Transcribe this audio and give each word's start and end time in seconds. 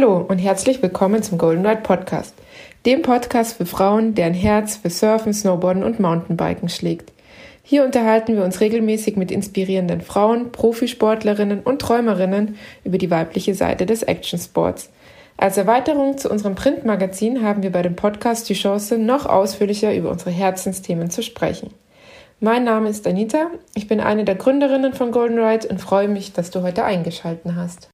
Hallo 0.00 0.24
und 0.28 0.38
herzlich 0.38 0.80
willkommen 0.80 1.24
zum 1.24 1.38
Golden 1.38 1.66
Ride 1.66 1.80
Podcast, 1.80 2.32
dem 2.86 3.02
Podcast 3.02 3.56
für 3.56 3.66
Frauen, 3.66 4.14
deren 4.14 4.32
Herz 4.32 4.76
für 4.76 4.90
Surfen, 4.90 5.34
Snowboarden 5.34 5.82
und 5.82 5.98
Mountainbiken 5.98 6.68
schlägt. 6.68 7.10
Hier 7.64 7.84
unterhalten 7.84 8.36
wir 8.36 8.44
uns 8.44 8.60
regelmäßig 8.60 9.16
mit 9.16 9.32
inspirierenden 9.32 10.00
Frauen, 10.00 10.52
Profisportlerinnen 10.52 11.58
und 11.64 11.80
Träumerinnen 11.80 12.58
über 12.84 12.96
die 12.96 13.10
weibliche 13.10 13.56
Seite 13.56 13.86
des 13.86 14.04
Actionsports. 14.04 14.88
Als 15.36 15.56
Erweiterung 15.56 16.16
zu 16.16 16.30
unserem 16.30 16.54
Printmagazin 16.54 17.42
haben 17.42 17.64
wir 17.64 17.72
bei 17.72 17.82
dem 17.82 17.96
Podcast 17.96 18.48
die 18.48 18.54
Chance, 18.54 18.98
noch 18.98 19.26
ausführlicher 19.26 19.92
über 19.96 20.12
unsere 20.12 20.30
Herzensthemen 20.30 21.10
zu 21.10 21.24
sprechen. 21.24 21.74
Mein 22.38 22.62
Name 22.62 22.88
ist 22.88 23.04
Anita, 23.04 23.48
ich 23.74 23.88
bin 23.88 23.98
eine 23.98 24.24
der 24.24 24.36
Gründerinnen 24.36 24.94
von 24.94 25.10
Golden 25.10 25.40
Ride 25.40 25.66
und 25.66 25.80
freue 25.80 26.06
mich, 26.06 26.32
dass 26.32 26.52
du 26.52 26.62
heute 26.62 26.84
eingeschalten 26.84 27.56
hast. 27.56 27.90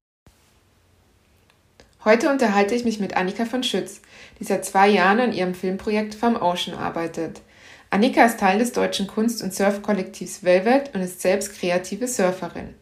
Heute 2.05 2.29
unterhalte 2.29 2.75
ich 2.75 2.85
mich 2.85 2.99
mit 2.99 3.17
Annika 3.17 3.45
von 3.45 3.63
Schütz, 3.63 3.99
die 4.39 4.43
seit 4.43 4.63
zwei 4.63 4.87
Jahren 4.87 5.19
an 5.19 5.33
ihrem 5.33 5.55
Filmprojekt 5.55 6.13
Farm 6.13 6.35
Ocean 6.39 6.77
arbeitet. 6.77 7.41
Annika 7.89 8.23
ist 8.25 8.39
Teil 8.39 8.59
des 8.59 8.73
deutschen 8.73 9.07
Kunst- 9.07 9.41
und 9.41 9.55
Surfkollektivs 9.55 10.43
Velvet 10.43 10.93
und 10.93 11.01
ist 11.01 11.21
selbst 11.21 11.57
kreative 11.57 12.07
Surferin. 12.07 12.75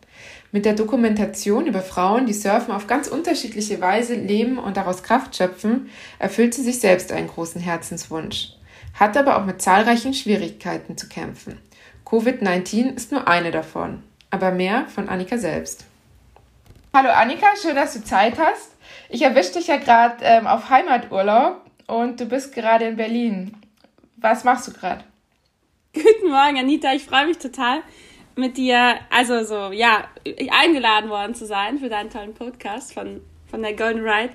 Mit 0.52 0.66
der 0.66 0.74
Dokumentation 0.74 1.68
über 1.68 1.80
Frauen, 1.80 2.26
die 2.26 2.34
Surfen 2.34 2.74
auf 2.74 2.86
ganz 2.86 3.08
unterschiedliche 3.08 3.80
Weise 3.80 4.16
leben 4.16 4.58
und 4.58 4.76
daraus 4.76 5.04
Kraft 5.04 5.38
schöpfen, 5.38 5.90
erfüllt 6.20 6.54
sie 6.54 6.64
sich 6.64 6.82
selbst 6.82 7.14
einen 7.14 7.30
großen 7.30 7.62
Herzenswunsch, 7.62 8.50
hat 8.94 9.16
aber 9.16 9.38
auch 9.38 9.46
mit 9.46 9.62
zahlreichen 9.62 10.14
Schwierigkeiten 10.14 10.98
zu 10.98 11.08
kämpfen. 11.08 11.60
Covid-19 12.06 12.94
ist 12.94 13.14
nur 13.14 13.26
eine 13.26 13.52
davon, 13.52 14.04
aber 14.32 14.52
mehr 14.52 14.86
von 14.94 15.08
Annika 15.08 15.38
selbst. 15.38 15.86
Hallo 16.94 17.10
Annika, 17.10 17.48
schön, 17.60 17.76
dass 17.76 17.94
du 17.94 18.04
Zeit 18.04 18.38
hast. 18.38 18.73
Ich 19.14 19.22
erwische 19.22 19.54
dich 19.54 19.68
ja 19.68 19.78
gerade 19.78 20.16
ähm, 20.22 20.48
auf 20.48 20.72
Heimaturlaub 20.72 21.62
und 21.86 22.20
du 22.20 22.26
bist 22.26 22.52
gerade 22.52 22.86
in 22.86 22.96
Berlin. 22.96 23.56
Was 24.18 24.44
machst 24.44 24.68
du 24.68 24.74
gerade? 24.74 25.04
Guten 25.94 26.32
Morgen, 26.32 26.58
Anita. 26.58 26.92
Ich 26.94 27.04
freue 27.06 27.28
mich 27.28 27.38
total, 27.38 27.84
mit 28.36 28.58
dir, 28.58 28.96
also 29.12 29.44
so, 29.44 29.72
ja, 29.72 30.06
eingeladen 30.50 31.12
worden 31.12 31.36
zu 31.36 31.46
sein 31.46 31.78
für 31.78 31.90
deinen 31.90 32.10
tollen 32.10 32.34
Podcast 32.34 32.96
von, 32.96 33.22
von 33.46 33.62
der 33.62 33.76
Golden 33.76 34.04
Ride. 34.04 34.34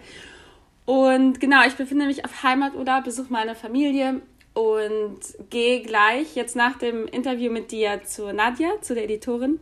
Und 0.85 1.41
genau, 1.41 1.67
ich 1.67 1.75
befinde 1.75 2.07
mich 2.07 2.25
auf 2.25 2.45
Heimaturlaub, 2.45 3.03
besuche 3.03 3.33
meine 3.33 3.57
Familie 3.57 4.21
und 4.55 5.19
gehe 5.51 5.83
gleich 5.83 6.37
jetzt 6.37 6.55
nach 6.55 6.79
dem 6.79 7.09
Interview 7.09 7.51
mit 7.51 7.73
dir 7.73 8.05
zu 8.05 8.33
Nadja, 8.33 8.81
zu 8.81 8.95
der 8.95 9.03
Editorin, 9.03 9.59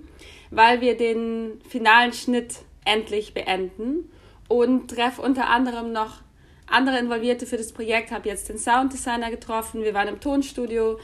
weil 0.51 0.83
wir 0.83 0.95
den 0.95 1.58
finalen 1.70 2.12
Schnitt 2.12 2.56
endlich 2.84 3.33
beenden 3.33 4.11
und 4.48 4.89
treffe 4.89 5.22
unter 5.22 5.48
anderem 5.48 5.92
noch 5.92 6.22
andere 6.66 6.98
Involvierte 6.98 7.47
für 7.47 7.56
das 7.56 7.72
Projekt, 7.72 8.11
habe 8.11 8.28
jetzt 8.28 8.48
den 8.48 8.58
Sounddesigner 8.58 9.30
getroffen, 9.30 9.83
wir 9.83 9.94
waren 9.94 10.08
im 10.08 10.20
Tonstudio. 10.20 10.98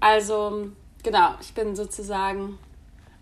Also 0.00 0.70
genau, 1.02 1.34
ich 1.40 1.54
bin 1.54 1.74
sozusagen 1.74 2.58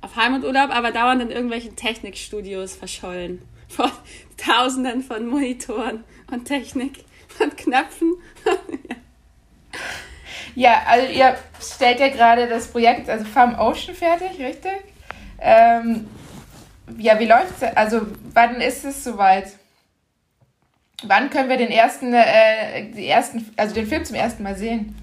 auf 0.00 0.17
Heimaturlaub, 0.17 0.70
aber 0.70 0.91
dauernd 0.91 1.22
in 1.22 1.30
irgendwelchen 1.30 1.77
Technikstudios 1.77 2.75
verschollen. 2.75 3.42
Vor 3.69 3.91
tausenden 4.36 5.02
von 5.02 5.27
Monitoren 5.27 6.05
und 6.30 6.45
Technik 6.45 7.05
und 7.41 7.56
Knöpfen. 7.56 8.14
ja, 10.55 10.83
also 10.86 11.11
ihr 11.11 11.36
stellt 11.61 11.98
ja 11.98 12.08
gerade 12.08 12.48
das 12.48 12.69
Projekt, 12.69 13.08
also 13.08 13.25
Farm 13.25 13.58
Ocean 13.58 13.95
fertig, 13.95 14.39
richtig? 14.39 14.84
Ähm, 15.41 16.06
ja, 16.98 17.19
wie 17.19 17.27
läuft's? 17.27 17.62
Also 17.75 18.02
wann 18.34 18.61
ist 18.61 18.84
es 18.84 19.02
soweit? 19.02 19.52
Wann 21.03 21.31
können 21.31 21.48
wir 21.48 21.56
den 21.56 21.70
ersten, 21.70 22.12
äh, 22.14 22.91
die 22.91 23.06
ersten, 23.06 23.50
also 23.56 23.75
den 23.75 23.87
Film 23.87 24.05
zum 24.05 24.17
ersten 24.17 24.42
Mal 24.42 24.56
sehen? 24.56 24.97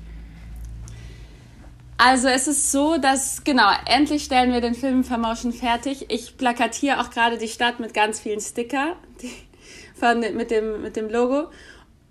Also 1.97 2.27
es 2.29 2.47
ist 2.47 2.71
so, 2.71 2.97
dass, 2.97 3.43
genau, 3.43 3.69
endlich 3.85 4.23
stellen 4.23 4.51
wir 4.51 4.61
den 4.61 4.73
Film 4.73 5.03
Vermotion 5.03 5.53
fertig. 5.53 6.07
Ich 6.09 6.35
plakatiere 6.35 6.99
auch 6.99 7.11
gerade 7.11 7.37
die 7.37 7.47
Stadt 7.47 7.79
mit 7.79 7.93
ganz 7.93 8.19
vielen 8.19 8.41
Sticker 8.41 8.95
die, 9.21 9.31
von, 9.99 10.19
mit, 10.19 10.49
dem, 10.49 10.81
mit 10.81 10.95
dem 10.95 11.09
Logo. 11.09 11.51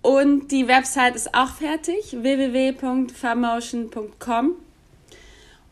Und 0.03 0.53
die 0.53 0.69
Website 0.69 1.17
ist 1.17 1.35
auch 1.35 1.51
fertig, 1.51 2.13
www.vermotion.com. 2.13 4.55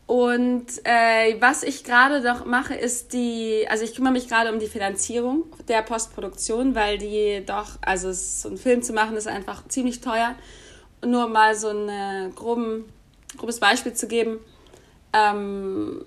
Und 0.09 0.65
äh, 0.85 1.39
was 1.39 1.61
ich 1.61 1.83
gerade 1.83 2.21
noch 2.21 2.43
mache, 2.43 2.73
ist 2.73 3.13
die, 3.13 3.67
also 3.69 3.83
ich 3.83 3.93
kümmere 3.93 4.11
mich 4.11 4.27
gerade 4.27 4.51
um 4.51 4.57
die 4.57 4.65
Finanzierung 4.65 5.43
der 5.67 5.83
Postproduktion, 5.83 6.73
weil 6.73 6.97
die 6.97 7.43
doch, 7.45 7.77
also 7.81 8.11
so 8.11 8.47
einen 8.47 8.57
Film 8.57 8.81
zu 8.81 8.91
machen 8.93 9.15
ist 9.17 9.27
einfach 9.27 9.67
ziemlich 9.67 10.01
teuer. 10.01 10.33
Nur 11.05 11.27
mal 11.27 11.53
so 11.53 11.69
ein 11.69 11.89
äh, 11.89 12.29
grobes 12.35 13.59
Beispiel 13.59 13.93
zu 13.93 14.07
geben. 14.07 14.39
Ähm, 15.13 16.03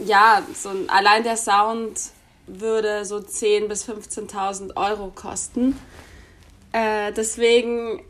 ja, 0.00 0.42
so 0.54 0.68
ein, 0.68 0.90
allein 0.90 1.22
der 1.22 1.38
Sound 1.38 1.98
würde 2.46 3.06
so 3.06 3.16
10.000 3.16 3.68
bis 3.68 3.88
15.000 3.88 4.76
Euro 4.76 5.10
kosten. 5.14 5.80
Äh, 6.72 7.10
deswegen 7.12 8.02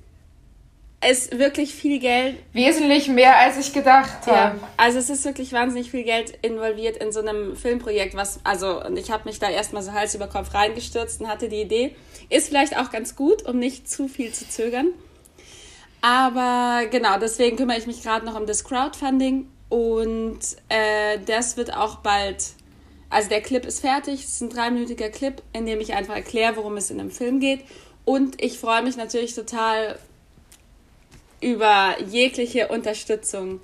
ist 1.04 1.38
wirklich 1.38 1.75
viel 1.75 1.98
Geld. 1.98 2.37
Wesentlich 2.53 3.09
mehr, 3.09 3.38
als 3.38 3.59
ich 3.59 3.72
gedacht 3.72 4.26
habe. 4.26 4.59
Ja, 4.59 4.69
also 4.76 4.98
es 4.98 5.10
ist 5.10 5.25
wirklich 5.25 5.53
wahnsinnig 5.53 5.91
viel 5.91 6.04
Geld 6.04 6.38
involviert 6.42 6.97
in 6.97 7.12
so 7.12 7.20
einem 7.20 7.56
Filmprojekt, 7.56 8.15
was, 8.15 8.41
also, 8.44 8.84
und 8.84 8.98
ich 8.98 9.10
habe 9.10 9.25
mich 9.26 9.38
da 9.38 9.48
erstmal 9.48 9.82
so 9.82 9.93
Hals 9.93 10.14
über 10.14 10.26
Kopf 10.26 10.54
reingestürzt 10.54 11.20
und 11.20 11.28
hatte 11.28 11.48
die 11.48 11.60
Idee. 11.60 11.94
Ist 12.31 12.48
vielleicht 12.48 12.76
auch 12.76 12.91
ganz 12.91 13.16
gut, 13.16 13.44
um 13.44 13.59
nicht 13.59 13.88
zu 13.88 14.09
viel 14.09 14.32
zu 14.32 14.48
zögern. 14.48 14.88
Aber 16.00 16.87
genau, 16.91 17.19
deswegen 17.19 17.56
kümmere 17.56 17.78
ich 17.78 17.87
mich 17.87 18.03
gerade 18.03 18.26
noch 18.26 18.38
um 18.38 18.47
das 18.47 18.64
Crowdfunding 18.64 19.48
und 19.70 20.41
äh, 20.69 21.19
das 21.25 21.56
wird 21.56 21.75
auch 21.75 21.97
bald. 21.97 22.53
Also 23.09 23.28
der 23.28 23.41
Clip 23.41 23.64
ist 23.64 23.81
fertig, 23.81 24.20
es 24.25 24.34
ist 24.34 24.41
ein 24.43 24.50
dreiminütiger 24.50 25.09
Clip, 25.09 25.41
in 25.53 25.66
dem 25.66 25.81
ich 25.81 25.94
einfach 25.94 26.14
erkläre, 26.14 26.56
worum 26.56 26.76
es 26.76 26.91
in 26.91 26.98
dem 26.98 27.10
Film 27.10 27.41
geht. 27.41 27.60
Und 28.04 28.43
ich 28.43 28.59
freue 28.59 28.82
mich 28.82 28.97
natürlich 28.97 29.34
total 29.34 29.98
über 31.44 31.97
jegliche 32.09 32.69
Unterstützung. 32.69 33.60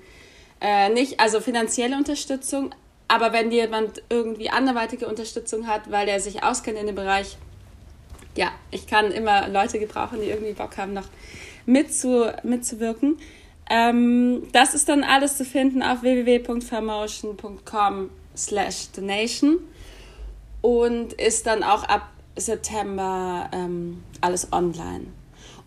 Äh, 0.61 0.89
nicht, 0.89 1.19
also 1.19 1.41
finanzielle 1.41 1.97
Unterstützung, 1.97 2.75
aber 3.07 3.33
wenn 3.33 3.51
jemand 3.51 4.03
irgendwie 4.09 4.51
anderweitige 4.51 5.07
Unterstützung 5.07 5.65
hat, 5.67 5.89
weil 5.89 6.07
er 6.07 6.19
sich 6.19 6.43
auskennt 6.43 6.77
in 6.77 6.85
dem 6.85 6.95
Bereich, 6.95 7.37
ja, 8.37 8.51
ich 8.69 8.85
kann 8.85 9.11
immer 9.11 9.49
Leute 9.49 9.79
gebrauchen, 9.79 10.19
die 10.21 10.29
irgendwie 10.29 10.53
Bock 10.53 10.77
haben, 10.77 10.93
noch 10.93 11.07
mitzu, 11.65 12.27
mitzuwirken. 12.43 13.17
Ähm, 13.69 14.43
das 14.51 14.75
ist 14.75 14.87
dann 14.87 15.03
alles 15.03 15.37
zu 15.37 15.43
finden 15.43 15.81
auf 15.81 16.03
www.vermotion.com 16.03 18.11
slash 18.37 18.91
donation 18.95 19.57
und 20.61 21.13
ist 21.13 21.47
dann 21.47 21.63
auch 21.63 21.83
ab 21.83 22.07
September 22.35 23.49
ähm, 23.51 24.03
alles 24.21 24.53
online. 24.53 25.07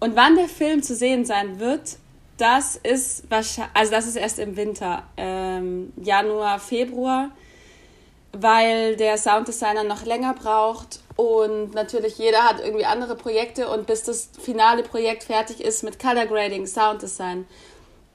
Und 0.01 0.17
wann 0.17 0.37
der 0.37 0.49
Film 0.49 0.83
zu 0.83 0.95
sehen 0.95 1.25
sein 1.25 1.61
wird, 1.61 1.99
das 2.37 2.77
ist 2.77 3.31
wahrscheinlich, 3.31 3.75
also 3.75 3.93
das 3.93 4.07
ist 4.07 4.17
erst 4.17 4.39
im 4.39 4.57
Winter, 4.57 5.05
ähm, 5.17 5.93
Januar, 5.97 6.59
Februar, 6.59 7.31
weil 8.33 8.97
der 8.97 9.17
Sounddesigner 9.17 9.85
noch 9.85 10.05
länger 10.05 10.35
braucht 10.35 11.01
und 11.17 11.75
natürlich 11.75 12.19
jeder 12.19 12.43
hat 12.43 12.61
irgendwie 12.61 12.85
andere 12.85 13.15
Projekte 13.15 13.69
und 13.69 13.87
bis 13.87 14.03
das 14.03 14.31
finale 14.41 14.83
Projekt 14.83 15.25
fertig 15.25 15.61
ist 15.61 15.85
mit 15.85 15.99
Color 16.01 16.27
Grading, 16.27 16.67
Sounddesign, 16.67 17.47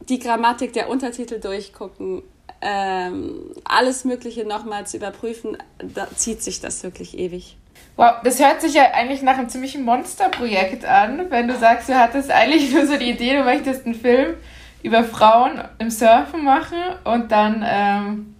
die 0.01 0.19
Grammatik 0.19 0.73
der 0.73 0.89
Untertitel 0.89 1.39
durchgucken, 1.39 2.23
ähm, 2.61 3.53
alles 3.63 4.03
Mögliche 4.03 4.45
nochmal 4.45 4.85
zu 4.85 4.97
überprüfen, 4.97 5.57
da 5.77 6.09
zieht 6.13 6.43
sich 6.43 6.59
das 6.59 6.83
wirklich 6.83 7.17
ewig. 7.17 7.58
Wow, 7.99 8.13
das 8.23 8.39
hört 8.39 8.61
sich 8.61 8.75
ja 8.75 8.91
eigentlich 8.93 9.23
nach 9.23 9.37
einem 9.37 9.49
ziemlichen 9.49 9.83
Monsterprojekt 9.83 10.85
an, 10.85 11.29
wenn 11.29 11.49
du 11.49 11.57
sagst, 11.57 11.89
du 11.89 11.99
hattest 11.99 12.31
eigentlich 12.31 12.71
nur 12.71 12.87
so 12.87 12.95
die 12.95 13.09
Idee, 13.09 13.35
du 13.35 13.43
möchtest 13.43 13.85
einen 13.85 13.93
Film 13.93 14.37
über 14.81 15.03
Frauen 15.03 15.61
im 15.79 15.89
Surfen 15.89 16.45
machen 16.45 16.77
und 17.03 17.29
dann 17.29 17.61
ähm, 17.67 18.35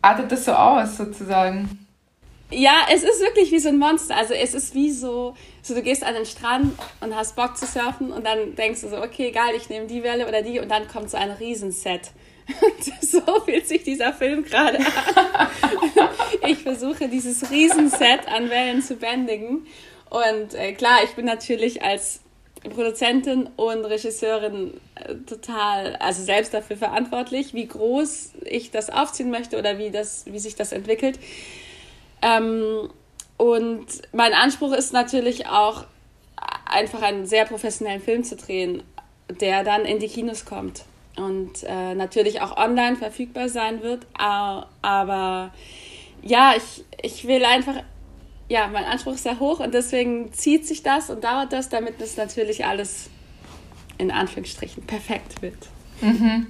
artet 0.00 0.32
das 0.32 0.46
so 0.46 0.52
aus, 0.52 0.96
sozusagen. 0.96 1.86
Ja, 2.50 2.86
es 2.90 3.02
ist 3.02 3.20
wirklich 3.20 3.52
wie 3.52 3.58
so 3.58 3.68
ein 3.68 3.76
Monster. 3.76 4.16
Also 4.16 4.32
es 4.32 4.54
ist 4.54 4.74
wie 4.74 4.90
so, 4.90 5.34
so 5.60 5.74
du 5.74 5.82
gehst 5.82 6.02
an 6.02 6.14
den 6.14 6.24
Strand 6.24 6.72
und 7.02 7.14
hast 7.14 7.36
Bock 7.36 7.54
zu 7.54 7.66
surfen 7.66 8.10
und 8.10 8.24
dann 8.24 8.54
denkst 8.54 8.80
du 8.80 8.88
so, 8.88 8.96
okay, 9.02 9.30
geil, 9.30 9.52
ich 9.58 9.68
nehme 9.68 9.86
die 9.86 10.02
Welle 10.02 10.26
oder 10.26 10.40
die 10.40 10.58
und 10.58 10.70
dann 10.70 10.88
kommt 10.88 11.10
so 11.10 11.18
ein 11.18 11.32
Riesenset. 11.32 12.12
so 13.00 13.20
fühlt 13.44 13.66
sich 13.66 13.82
dieser 13.82 14.12
Film 14.12 14.44
gerade 14.44 14.78
an. 14.78 14.86
ich 16.48 16.58
versuche 16.58 17.08
dieses 17.08 17.50
Riesenset 17.50 18.28
an 18.28 18.50
Wellen 18.50 18.82
zu 18.82 18.96
bändigen. 18.96 19.66
Und 20.10 20.54
äh, 20.54 20.72
klar, 20.72 21.00
ich 21.04 21.10
bin 21.14 21.24
natürlich 21.24 21.82
als 21.82 22.20
Produzentin 22.62 23.48
und 23.56 23.84
Regisseurin 23.84 24.80
äh, 24.94 25.14
total, 25.26 25.96
also 25.96 26.22
selbst 26.22 26.54
dafür 26.54 26.76
verantwortlich, 26.76 27.54
wie 27.54 27.66
groß 27.66 28.32
ich 28.44 28.70
das 28.70 28.90
aufziehen 28.90 29.30
möchte 29.30 29.58
oder 29.58 29.78
wie, 29.78 29.90
das, 29.90 30.24
wie 30.26 30.38
sich 30.38 30.54
das 30.54 30.72
entwickelt. 30.72 31.18
Ähm, 32.22 32.90
und 33.36 33.86
mein 34.12 34.32
Anspruch 34.32 34.72
ist 34.72 34.92
natürlich 34.92 35.46
auch, 35.46 35.84
einfach 36.68 37.02
einen 37.02 37.26
sehr 37.26 37.44
professionellen 37.44 38.00
Film 38.00 38.24
zu 38.24 38.36
drehen, 38.36 38.82
der 39.40 39.64
dann 39.64 39.84
in 39.84 39.98
die 39.98 40.08
Kinos 40.08 40.44
kommt 40.44 40.84
und 41.16 41.62
äh, 41.64 41.94
natürlich 41.94 42.40
auch 42.40 42.56
online 42.56 42.96
verfügbar 42.96 43.48
sein 43.48 43.82
wird. 43.82 44.06
Aber 44.14 45.52
ja, 46.22 46.54
ich, 46.56 46.84
ich 47.02 47.26
will 47.26 47.44
einfach, 47.44 47.82
ja, 48.48 48.68
mein 48.68 48.84
Anspruch 48.84 49.14
ist 49.14 49.24
sehr 49.24 49.40
hoch 49.40 49.60
und 49.60 49.74
deswegen 49.74 50.32
zieht 50.32 50.66
sich 50.66 50.82
das 50.82 51.10
und 51.10 51.24
dauert 51.24 51.52
das, 51.52 51.68
damit 51.68 52.00
das 52.00 52.16
natürlich 52.16 52.64
alles 52.64 53.10
in 53.98 54.10
Anführungsstrichen 54.10 54.84
perfekt 54.84 55.40
wird. 55.42 55.58
Mhm. 56.00 56.48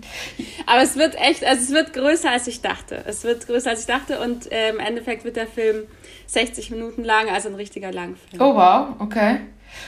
Aber 0.66 0.82
es 0.82 0.96
wird 0.96 1.14
echt, 1.14 1.44
also 1.44 1.62
es 1.62 1.70
wird 1.70 1.92
größer 1.92 2.30
als 2.30 2.48
ich 2.48 2.62
dachte. 2.62 3.04
Es 3.06 3.22
wird 3.22 3.46
größer 3.46 3.70
als 3.70 3.80
ich 3.80 3.86
dachte 3.86 4.20
und 4.20 4.50
äh, 4.50 4.70
im 4.70 4.80
Endeffekt 4.80 5.24
wird 5.24 5.36
der 5.36 5.46
Film 5.46 5.84
60 6.26 6.72
Minuten 6.72 7.04
lang, 7.04 7.28
also 7.28 7.48
ein 7.48 7.54
richtiger 7.54 7.92
Langfilm. 7.92 8.42
Oh 8.42 8.54
wow, 8.54 8.88
okay. 8.98 9.40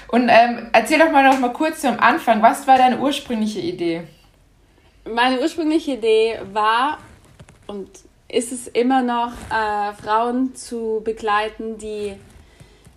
Und 0.09 0.29
ähm, 0.29 0.69
erzähl 0.73 0.99
doch 0.99 1.11
mal 1.11 1.25
noch 1.25 1.41
mal 1.41 1.53
kurz 1.53 1.81
zum 1.81 1.99
Anfang, 1.99 2.43
was 2.43 2.67
war 2.67 2.79
deine 2.79 2.99
ursprüngliche 2.99 3.61
Idee? 3.61 4.03
Meine 5.15 5.41
ursprüngliche 5.41 5.93
Idee 5.93 6.39
war 6.53 6.99
und 7.67 7.89
ist 8.29 8.53
es 8.53 8.69
immer 8.69 9.03
noch, 9.03 9.33
äh, 9.51 9.95
Frauen 9.95 10.55
zu 10.55 11.01
begleiten, 11.03 11.79
die 11.79 12.15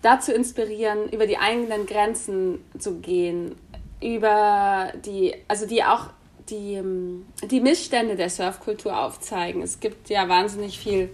dazu 0.02 0.31
inspirieren, 0.31 1.10
über 1.10 1.25
die 1.25 1.38
eigenen 1.38 1.86
Grenzen 1.86 2.63
zu 2.78 3.00
gehen, 3.00 3.56
über 4.02 4.92
die, 5.06 5.36
also 5.48 5.66
die 5.66 5.84
auch 5.84 6.08
die, 6.50 6.74
ähm, 6.74 7.28
die 7.50 7.62
Missstände 7.62 8.16
der 8.16 8.30
Surfkultur 8.30 8.98
aufzeigen. 8.98 9.62
Es 9.62 9.80
gibt 9.80 10.10
ja 10.10 10.28
wahnsinnig 10.28 10.80
viel 10.80 11.10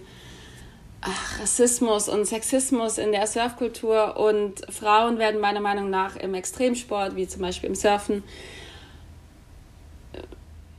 ach, 1.00 1.40
Rassismus 1.40 2.08
und 2.08 2.24
Sexismus 2.24 2.98
in 2.98 3.12
der 3.12 3.26
Surfkultur 3.26 4.16
und 4.16 4.62
Frauen 4.72 5.18
werden 5.18 5.40
meiner 5.40 5.60
Meinung 5.60 5.90
nach 5.90 6.16
im 6.16 6.34
Extremsport, 6.34 7.14
wie 7.14 7.28
zum 7.28 7.42
Beispiel 7.42 7.68
im 7.68 7.76
Surfen, 7.76 8.24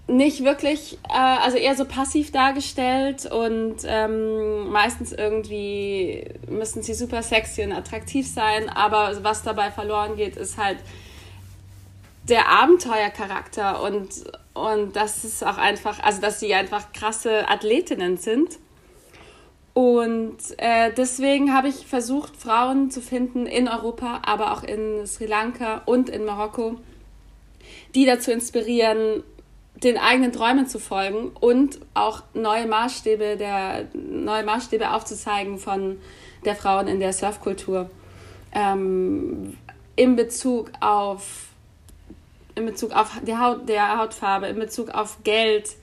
nicht 0.09 0.43
wirklich, 0.43 0.97
äh, 1.07 1.17
also 1.17 1.57
eher 1.57 1.75
so 1.75 1.85
passiv 1.85 2.31
dargestellt 2.31 3.25
und 3.25 3.77
ähm, 3.85 4.69
meistens 4.69 5.11
irgendwie 5.11 6.25
müssen 6.47 6.81
sie 6.81 6.93
super 6.93 7.21
sexy 7.21 7.63
und 7.63 7.71
attraktiv 7.71 8.27
sein, 8.27 8.69
aber 8.69 9.23
was 9.23 9.43
dabei 9.43 9.71
verloren 9.71 10.15
geht, 10.15 10.35
ist 10.35 10.57
halt 10.57 10.77
der 12.27 12.49
Abenteuercharakter 12.49 13.81
und, 13.83 14.09
und 14.53 14.95
das 14.95 15.23
ist 15.23 15.43
auch 15.43 15.57
einfach, 15.57 16.01
also 16.03 16.21
dass 16.21 16.39
sie 16.39 16.53
einfach 16.53 16.91
krasse 16.91 17.47
Athletinnen 17.47 18.17
sind. 18.17 18.57
Und 19.73 20.37
äh, 20.57 20.91
deswegen 20.95 21.53
habe 21.53 21.69
ich 21.69 21.87
versucht, 21.87 22.35
Frauen 22.35 22.91
zu 22.91 23.01
finden 23.01 23.45
in 23.45 23.67
Europa, 23.67 24.21
aber 24.25 24.51
auch 24.51 24.63
in 24.63 25.05
Sri 25.07 25.25
Lanka 25.25 25.83
und 25.85 26.09
in 26.09 26.25
Marokko, 26.25 26.75
die 27.95 28.05
dazu 28.05 28.31
inspirieren, 28.31 29.23
den 29.83 29.97
eigenen 29.97 30.31
Träumen 30.31 30.67
zu 30.67 30.79
folgen 30.79 31.31
und 31.39 31.79
auch 31.93 32.23
neue 32.33 32.67
Maßstäbe, 32.67 33.37
der, 33.37 33.87
neue 33.93 34.43
Maßstäbe 34.43 34.91
aufzuzeigen 34.91 35.57
von 35.57 35.97
der 36.45 36.55
Frauen 36.55 36.87
in 36.87 36.99
der 36.99 37.13
Surfkultur 37.13 37.89
ähm, 38.53 39.57
in 39.95 40.15
Bezug 40.15 40.71
auf 40.79 41.45
in 42.55 42.65
Bezug 42.65 42.91
auf 42.91 43.11
die 43.25 43.37
Haut, 43.37 43.69
der 43.69 43.97
Hautfarbe, 43.97 44.47
in 44.47 44.59
Bezug 44.59 44.89
auf 44.89 45.23
Geld, 45.23 45.75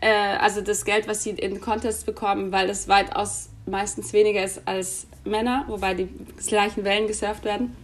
äh, 0.00 0.36
also 0.38 0.60
das 0.60 0.84
Geld, 0.84 1.08
was 1.08 1.24
sie 1.24 1.30
in 1.30 1.60
Contest 1.60 2.06
bekommen, 2.06 2.52
weil 2.52 2.70
es 2.70 2.86
weitaus 2.86 3.48
meistens 3.66 4.12
weniger 4.12 4.44
ist 4.44 4.62
als 4.66 5.06
Männer, 5.24 5.64
wobei 5.66 5.94
die 5.94 6.08
gleichen 6.46 6.84
Wellen 6.84 7.08
gesurft 7.08 7.44
werden. 7.44 7.76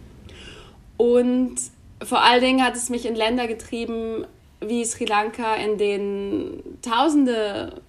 Und 0.95 1.57
vor 2.03 2.23
allen 2.23 2.41
Dingen 2.41 2.63
hat 2.63 2.75
es 2.75 2.89
mich 2.89 3.05
in 3.05 3.15
Länder 3.15 3.47
getrieben, 3.47 4.25
wie 4.59 4.83
Sri 4.85 5.05
Lanka, 5.05 5.55
in 5.55 5.77
denen 5.77 6.79
tausende 6.81 7.81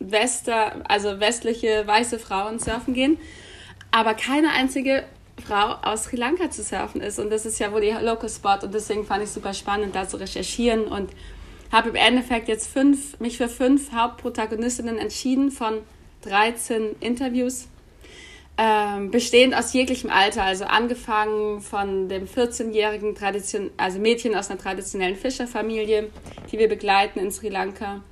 Wester, 0.00 0.82
also 0.88 1.20
westliche 1.20 1.86
weiße 1.86 2.18
Frauen 2.18 2.58
surfen 2.58 2.94
gehen, 2.94 3.18
aber 3.90 4.14
keine 4.14 4.50
einzige 4.50 5.04
Frau 5.46 5.76
aus 5.82 6.04
Sri 6.04 6.16
Lanka 6.16 6.50
zu 6.50 6.62
surfen 6.62 7.00
ist. 7.00 7.18
Und 7.18 7.30
das 7.30 7.46
ist 7.46 7.58
ja 7.58 7.72
wohl 7.72 7.82
ihr 7.82 8.00
Local 8.00 8.28
Spot. 8.28 8.58
Und 8.62 8.74
deswegen 8.74 9.04
fand 9.04 9.22
ich 9.22 9.28
es 9.28 9.34
super 9.34 9.54
spannend, 9.54 9.94
da 9.94 10.06
zu 10.08 10.16
recherchieren 10.16 10.84
und 10.84 11.10
habe 11.72 11.88
im 11.90 11.96
Endeffekt 11.96 12.48
jetzt 12.48 12.68
fünf, 12.72 13.18
mich 13.20 13.36
für 13.36 13.48
fünf 13.48 13.92
Hauptprotagonistinnen 13.92 14.98
entschieden 14.98 15.50
von 15.50 15.80
13 16.22 16.96
Interviews 17.00 17.68
ähm, 18.56 19.10
bestehend 19.10 19.54
aus 19.54 19.72
jeglichem 19.72 20.10
Alter, 20.10 20.44
also 20.44 20.64
angefangen 20.64 21.60
von 21.60 22.08
dem 22.08 22.26
14-jährigen 22.26 23.14
Tradition 23.16 23.70
also 23.76 23.98
Mädchen 23.98 24.36
aus 24.36 24.48
einer 24.48 24.60
traditionellen 24.60 25.16
Fischerfamilie, 25.16 26.10
die 26.52 26.58
wir 26.58 26.68
begleiten 26.68 27.18
in 27.18 27.32
Sri 27.32 27.48
Lanka, 27.48 28.02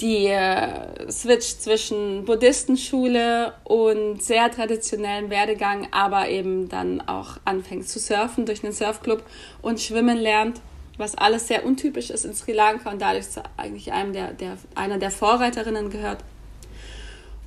die 0.00 0.26
äh, 0.26 1.10
Switch 1.10 1.58
zwischen 1.58 2.24
Buddhistenschule 2.24 3.54
und 3.62 4.20
sehr 4.20 4.50
traditionellen 4.50 5.30
Werdegang, 5.30 5.86
aber 5.92 6.28
eben 6.28 6.68
dann 6.68 7.00
auch 7.00 7.36
anfängt 7.44 7.88
zu 7.88 8.00
surfen 8.00 8.46
durch 8.46 8.64
einen 8.64 8.72
Surfclub 8.72 9.22
und 9.62 9.80
schwimmen 9.80 10.18
lernt, 10.18 10.60
was 10.98 11.14
alles 11.14 11.46
sehr 11.46 11.64
untypisch 11.64 12.10
ist 12.10 12.24
in 12.24 12.34
Sri 12.34 12.52
Lanka 12.52 12.90
und 12.90 13.00
dadurch 13.00 13.30
zu 13.30 13.42
eigentlich 13.56 13.92
einem 13.92 14.12
der, 14.12 14.32
der, 14.32 14.56
einer 14.74 14.98
der 14.98 15.12
Vorreiterinnen 15.12 15.90
gehört. 15.90 16.18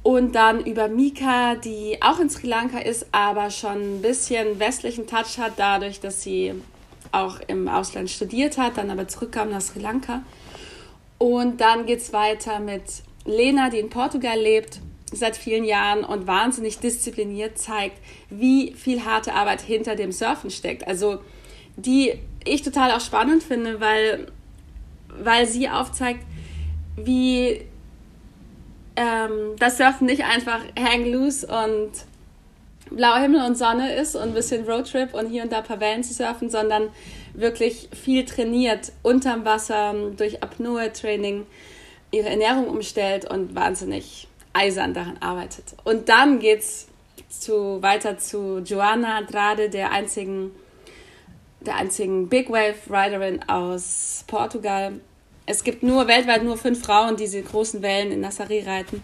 Und 0.07 0.35
dann 0.35 0.65
über 0.65 0.87
Mika, 0.87 1.55
die 1.55 1.97
auch 1.99 2.21
in 2.21 2.29
Sri 2.29 2.47
Lanka 2.47 2.79
ist, 2.79 3.07
aber 3.11 3.51
schon 3.51 3.97
ein 3.97 4.01
bisschen 4.01 4.57
westlichen 4.57 5.05
Touch 5.05 5.37
hat, 5.37 5.55
dadurch, 5.57 5.99
dass 5.99 6.21
sie 6.23 6.53
auch 7.11 7.41
im 7.47 7.67
Ausland 7.67 8.09
studiert 8.09 8.57
hat, 8.57 8.77
dann 8.77 8.89
aber 8.89 9.09
zurückkam 9.09 9.49
nach 9.49 9.59
Sri 9.59 9.81
Lanka. 9.81 10.23
Und 11.17 11.59
dann 11.59 11.85
geht 11.85 11.99
es 11.99 12.13
weiter 12.13 12.61
mit 12.61 12.83
Lena, 13.25 13.69
die 13.69 13.79
in 13.79 13.89
Portugal 13.89 14.39
lebt 14.39 14.79
seit 15.11 15.35
vielen 15.35 15.65
Jahren 15.65 16.05
und 16.05 16.25
wahnsinnig 16.25 16.79
diszipliniert 16.79 17.57
zeigt, 17.57 17.99
wie 18.29 18.71
viel 18.77 19.03
harte 19.03 19.33
Arbeit 19.33 19.59
hinter 19.59 19.97
dem 19.97 20.13
Surfen 20.13 20.51
steckt. 20.51 20.87
Also 20.87 21.19
die 21.75 22.13
ich 22.45 22.61
total 22.61 22.93
auch 22.93 23.01
spannend 23.01 23.43
finde, 23.43 23.81
weil, 23.81 24.31
weil 25.09 25.45
sie 25.45 25.67
aufzeigt, 25.67 26.23
wie 26.95 27.65
ähm, 28.97 29.55
das 29.59 29.77
Surfen 29.77 30.07
nicht 30.07 30.25
einfach 30.25 30.59
hang 30.77 31.09
loose 31.09 31.47
und 31.47 31.91
blauer 32.89 33.19
Himmel 33.19 33.45
und 33.45 33.57
Sonne 33.57 33.93
ist 33.95 34.15
und 34.15 34.23
ein 34.23 34.33
bisschen 34.33 34.67
Roadtrip 34.67 35.13
und 35.13 35.27
hier 35.29 35.43
und 35.43 35.51
da 35.51 35.59
ein 35.59 35.63
paar 35.63 35.79
Wellen 35.79 36.03
zu 36.03 36.13
surfen, 36.13 36.49
sondern 36.49 36.89
wirklich 37.33 37.89
viel 37.93 38.25
trainiert 38.25 38.91
unterm 39.03 39.45
Wasser 39.45 39.93
durch 40.15 40.41
Apnoe-Training 40.41 41.45
ihre 42.11 42.29
Ernährung 42.29 42.67
umstellt 42.67 43.29
und 43.29 43.55
wahnsinnig 43.55 44.27
eisern 44.53 44.93
daran 44.93 45.17
arbeitet. 45.19 45.75
Und 45.83 46.09
dann 46.09 46.39
geht's 46.39 46.87
zu, 47.29 47.81
weiter 47.81 48.17
zu 48.17 48.59
Joanna 48.59 49.17
Andrade, 49.17 49.69
der 49.69 49.91
einzigen, 49.91 50.51
der 51.59 51.75
einzigen 51.75 52.29
Big 52.29 52.49
Wave 52.49 52.75
Riderin 52.89 53.47
aus 53.47 54.23
Portugal, 54.27 54.99
es 55.47 55.63
gibt 55.63 55.81
nur 55.81 56.07
weltweit 56.07 56.43
nur 56.43 56.57
fünf 56.57 56.83
Frauen, 56.83 57.15
die 57.15 57.23
diese 57.23 57.41
großen 57.41 57.81
Wellen 57.81 58.11
in 58.11 58.19
Nassari 58.19 58.59
reiten. 58.59 59.01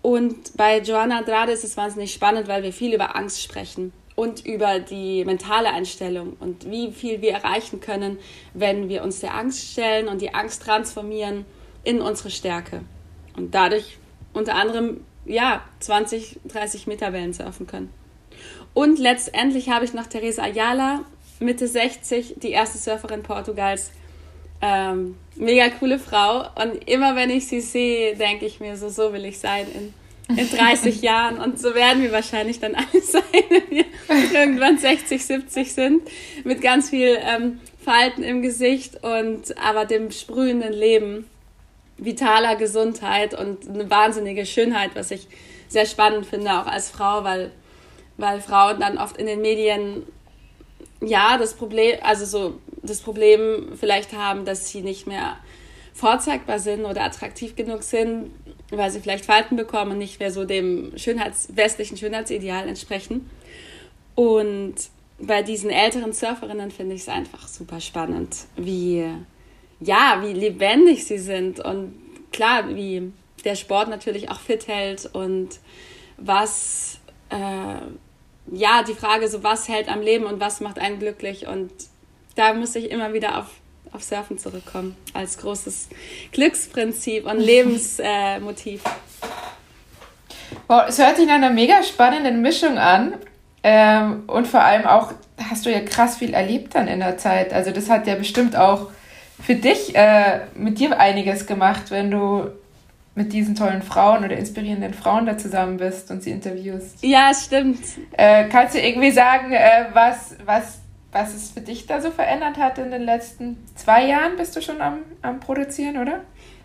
Und 0.00 0.56
bei 0.56 0.80
Joanna 0.80 1.18
Andrade 1.18 1.52
ist 1.52 1.64
es 1.64 1.76
wahnsinnig 1.76 2.12
spannend, 2.12 2.48
weil 2.48 2.62
wir 2.62 2.72
viel 2.72 2.94
über 2.94 3.14
Angst 3.14 3.42
sprechen 3.42 3.92
und 4.14 4.44
über 4.46 4.80
die 4.80 5.24
mentale 5.26 5.68
Einstellung 5.68 6.36
und 6.40 6.70
wie 6.70 6.92
viel 6.92 7.20
wir 7.20 7.32
erreichen 7.32 7.80
können, 7.80 8.18
wenn 8.54 8.88
wir 8.88 9.02
uns 9.02 9.20
der 9.20 9.34
Angst 9.34 9.72
stellen 9.72 10.08
und 10.08 10.22
die 10.22 10.32
Angst 10.32 10.62
transformieren 10.62 11.44
in 11.84 12.00
unsere 12.00 12.30
Stärke. 12.30 12.80
Und 13.36 13.54
dadurch 13.54 13.98
unter 14.32 14.54
anderem, 14.54 15.04
ja, 15.26 15.62
20, 15.80 16.40
30 16.48 16.86
Meter 16.86 17.12
Wellen 17.12 17.34
surfen 17.34 17.66
können. 17.66 17.92
Und 18.72 18.98
letztendlich 18.98 19.68
habe 19.68 19.84
ich 19.84 19.92
noch 19.92 20.06
Teresa 20.06 20.42
Ayala, 20.42 21.04
Mitte 21.38 21.68
60, 21.68 22.36
die 22.38 22.50
erste 22.50 22.78
Surferin 22.78 23.22
Portugals, 23.22 23.90
ähm, 24.62 25.16
mega 25.36 25.68
coole 25.70 25.98
Frau. 25.98 26.48
Und 26.60 26.88
immer 26.88 27.16
wenn 27.16 27.30
ich 27.30 27.46
sie 27.46 27.60
sehe, 27.60 28.16
denke 28.16 28.46
ich 28.46 28.60
mir 28.60 28.76
so, 28.76 28.88
so 28.88 29.12
will 29.12 29.24
ich 29.24 29.38
sein 29.38 29.66
in, 30.28 30.36
in 30.36 30.50
30 30.50 31.00
Jahren. 31.02 31.38
Und 31.38 31.60
so 31.60 31.74
werden 31.74 32.02
wir 32.02 32.12
wahrscheinlich 32.12 32.60
dann 32.60 32.74
alle 32.74 33.02
sein, 33.02 33.22
wenn 33.48 33.70
wir 33.70 33.84
irgendwann 34.32 34.78
60, 34.78 35.24
70 35.24 35.72
sind. 35.72 36.02
Mit 36.44 36.60
ganz 36.60 36.90
viel 36.90 37.18
ähm, 37.20 37.60
Falten 37.86 38.22
im 38.22 38.42
Gesicht 38.42 39.04
und 39.04 39.56
aber 39.58 39.84
dem 39.84 40.10
sprühenden 40.10 40.72
Leben, 40.72 41.28
vitaler 41.98 42.56
Gesundheit 42.56 43.32
und 43.38 43.68
eine 43.68 43.88
wahnsinnige 43.88 44.44
Schönheit, 44.44 44.90
was 44.94 45.10
ich 45.10 45.28
sehr 45.68 45.86
spannend 45.86 46.26
finde, 46.26 46.52
auch 46.52 46.66
als 46.66 46.90
Frau, 46.90 47.24
weil, 47.24 47.52
weil 48.16 48.40
Frauen 48.40 48.80
dann 48.80 48.98
oft 48.98 49.16
in 49.16 49.26
den 49.26 49.40
Medien 49.40 50.02
ja 51.00 51.38
das 51.38 51.54
Problem, 51.54 51.98
also 52.02 52.24
so 52.24 52.60
das 52.82 53.00
Problem 53.00 53.72
vielleicht 53.78 54.12
haben, 54.12 54.44
dass 54.44 54.68
sie 54.68 54.82
nicht 54.82 55.06
mehr 55.06 55.36
vorzeigbar 55.92 56.58
sind 56.58 56.84
oder 56.84 57.02
attraktiv 57.02 57.56
genug 57.56 57.82
sind, 57.82 58.30
weil 58.70 58.90
sie 58.90 59.00
vielleicht 59.00 59.24
Falten 59.24 59.56
bekommen 59.56 59.92
und 59.92 59.98
nicht 59.98 60.20
mehr 60.20 60.30
so 60.30 60.44
dem 60.44 60.92
Schönheits 60.96 61.48
westlichen 61.56 61.96
Schönheitsideal 61.96 62.68
entsprechen. 62.68 63.30
Und 64.14 64.74
bei 65.18 65.42
diesen 65.42 65.70
älteren 65.70 66.12
Surferinnen 66.12 66.70
finde 66.70 66.94
ich 66.94 67.02
es 67.02 67.08
einfach 67.08 67.48
super 67.48 67.80
spannend, 67.80 68.36
wie, 68.56 69.06
ja, 69.80 70.22
wie 70.22 70.32
lebendig 70.32 71.06
sie 71.06 71.18
sind 71.18 71.60
und 71.60 71.94
klar, 72.32 72.74
wie 72.74 73.12
der 73.44 73.54
Sport 73.54 73.88
natürlich 73.88 74.30
auch 74.30 74.40
fit 74.40 74.68
hält 74.68 75.08
und 75.12 75.60
was, 76.18 76.98
äh, 77.30 77.76
ja, 78.50 78.82
die 78.82 78.94
Frage 78.94 79.28
so, 79.28 79.42
was 79.42 79.68
hält 79.68 79.88
am 79.88 80.00
Leben 80.00 80.24
und 80.24 80.40
was 80.40 80.60
macht 80.60 80.78
einen 80.78 80.98
glücklich 80.98 81.46
und 81.46 81.70
da 82.34 82.52
muss 82.52 82.76
ich 82.76 82.90
immer 82.90 83.12
wieder 83.12 83.38
auf, 83.38 83.46
auf 83.92 84.02
Surfen 84.02 84.38
zurückkommen 84.38 84.96
als 85.14 85.38
großes 85.38 85.88
Glücksprinzip 86.32 87.26
und 87.26 87.38
Lebensmotiv. 87.40 88.84
Äh, 88.84 88.88
wow, 90.68 90.84
es 90.88 90.98
hört 90.98 91.16
sich 91.16 91.26
nach 91.26 91.34
einer 91.34 91.50
mega 91.50 91.82
spannenden 91.82 92.42
Mischung 92.42 92.78
an. 92.78 93.14
Ähm, 93.62 94.24
und 94.28 94.46
vor 94.46 94.60
allem 94.60 94.86
auch 94.86 95.12
hast 95.50 95.66
du 95.66 95.72
ja 95.72 95.80
krass 95.80 96.18
viel 96.18 96.34
erlebt 96.34 96.74
dann 96.74 96.86
in 96.86 97.00
der 97.00 97.18
Zeit. 97.18 97.52
Also 97.52 97.72
das 97.72 97.90
hat 97.90 98.06
ja 98.06 98.14
bestimmt 98.14 98.54
auch 98.54 98.90
für 99.42 99.56
dich 99.56 99.94
äh, 99.96 100.40
mit 100.54 100.78
dir 100.78 100.98
einiges 100.98 101.46
gemacht, 101.46 101.90
wenn 101.90 102.10
du 102.10 102.48
mit 103.16 103.32
diesen 103.32 103.54
tollen 103.54 103.82
Frauen 103.82 104.24
oder 104.24 104.36
inspirierenden 104.36 104.92
Frauen 104.92 105.24
da 105.24 105.38
zusammen 105.38 105.78
bist 105.78 106.10
und 106.10 106.22
sie 106.22 106.30
interviewst. 106.30 107.02
Ja, 107.02 107.32
stimmt. 107.34 107.80
Äh, 108.12 108.48
kannst 108.48 108.74
du 108.74 108.80
irgendwie 108.80 109.10
sagen, 109.10 109.52
äh, 109.52 109.86
was, 109.94 110.36
was, 110.44 110.80
was 111.12 111.34
es 111.34 111.50
für 111.50 111.62
dich 111.62 111.86
da 111.86 112.02
so 112.02 112.10
verändert 112.10 112.58
hat 112.58 112.76
in 112.76 112.90
den 112.90 113.02
letzten 113.02 113.56
zwei 113.74 114.06
Jahren? 114.06 114.36
Bist 114.36 114.54
du 114.54 114.60
schon 114.60 114.82
am, 114.82 114.98
am 115.22 115.40
Produzieren, 115.40 115.96
oder? 115.96 116.20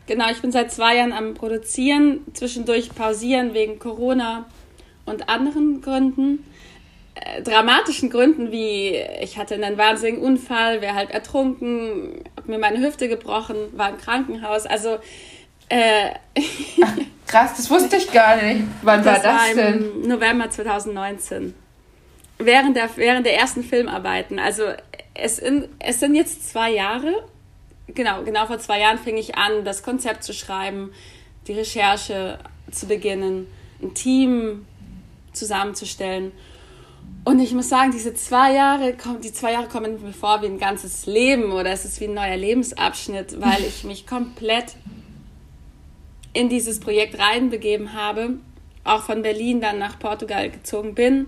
Genau, 0.07 0.29
ich 0.29 0.41
bin 0.41 0.51
seit 0.51 0.73
zwei 0.73 0.97
Jahren 0.97 1.13
am 1.13 1.35
Produzieren, 1.35 2.19
zwischendurch 2.33 2.93
pausieren 2.93 3.53
wegen 3.53 3.79
Corona 3.79 4.45
und 5.05 5.29
anderen 5.29 5.79
Gründen. 5.81 6.45
Äh, 7.15 7.43
dramatischen 7.43 8.09
Gründen 8.09 8.51
wie 8.51 8.97
ich 9.21 9.37
hatte 9.37 9.55
einen 9.55 9.77
wahnsinnigen 9.77 10.21
Unfall, 10.21 10.81
wäre 10.81 10.95
halb 10.95 11.13
ertrunken, 11.13 12.25
habe 12.35 12.51
mir 12.51 12.59
meine 12.59 12.85
Hüfte 12.85 13.07
gebrochen, 13.07 13.55
war 13.71 13.89
im 13.89 13.97
Krankenhaus. 13.97 14.65
Also 14.65 14.97
äh, 15.71 16.11
Ach, 16.83 16.93
krass, 17.27 17.53
das 17.55 17.69
wusste 17.69 17.95
ich 17.95 18.11
gar 18.11 18.41
nicht. 18.41 18.63
Wann 18.81 19.03
das 19.03 19.23
war 19.23 19.23
das 19.23 19.55
war 19.55 19.55
denn? 19.55 20.07
November 20.07 20.49
2019. 20.49 21.53
Während 22.39 22.75
der, 22.75 22.89
während 22.97 23.25
der 23.25 23.37
ersten 23.37 23.63
Filmarbeiten. 23.63 24.37
Also 24.37 24.63
es, 25.13 25.39
in, 25.39 25.69
es 25.79 25.99
sind 25.99 26.15
jetzt 26.15 26.49
zwei 26.49 26.71
Jahre. 26.71 27.23
Genau, 27.87 28.23
genau 28.23 28.47
vor 28.47 28.59
zwei 28.59 28.79
Jahren 28.79 28.97
fing 28.97 29.17
ich 29.17 29.35
an, 29.35 29.63
das 29.63 29.83
Konzept 29.83 30.23
zu 30.23 30.33
schreiben, 30.33 30.91
die 31.47 31.53
Recherche 31.53 32.39
zu 32.69 32.87
beginnen, 32.87 33.47
ein 33.81 33.93
Team 33.93 34.65
zusammenzustellen. 35.33 36.31
Und 37.23 37.39
ich 37.39 37.53
muss 37.53 37.69
sagen, 37.69 37.91
diese 37.91 38.13
zwei 38.13 38.53
Jahre, 38.53 38.95
die 39.23 39.31
zwei 39.31 39.53
Jahre 39.53 39.67
kommen 39.67 40.03
mir 40.03 40.13
vor 40.13 40.41
wie 40.41 40.47
ein 40.47 40.59
ganzes 40.59 41.05
Leben 41.05 41.51
oder 41.51 41.71
es 41.71 41.85
ist 41.85 41.99
wie 42.01 42.05
ein 42.05 42.13
neuer 42.13 42.37
Lebensabschnitt, 42.37 43.39
weil 43.39 43.61
ich 43.67 43.83
mich 43.83 44.07
komplett 44.07 44.75
in 46.33 46.49
dieses 46.49 46.79
Projekt 46.79 47.19
reinbegeben 47.19 47.93
habe, 47.93 48.37
auch 48.83 49.03
von 49.03 49.21
Berlin 49.21 49.61
dann 49.61 49.79
nach 49.79 49.99
Portugal 49.99 50.49
gezogen 50.49 50.95
bin, 50.95 51.27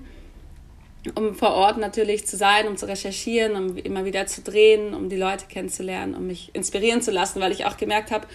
um 1.16 1.36
vor 1.36 1.54
Ort 1.54 1.78
natürlich 1.78 2.26
zu 2.26 2.38
sein, 2.38 2.68
um 2.68 2.78
zu 2.78 2.88
recherchieren, 2.88 3.56
um 3.56 3.78
immer 3.78 4.06
wieder 4.06 4.26
zu 4.26 4.42
drehen, 4.42 4.94
um 4.94 5.10
die 5.10 5.18
Leute 5.18 5.46
kennenzulernen, 5.48 6.16
um 6.16 6.28
mich 6.28 6.52
inspirieren 6.54 7.02
zu 7.02 7.12
lassen, 7.12 7.42
weil 7.42 7.52
ich 7.52 7.66
auch 7.66 7.78
gemerkt 7.78 8.12
habe, 8.12 8.28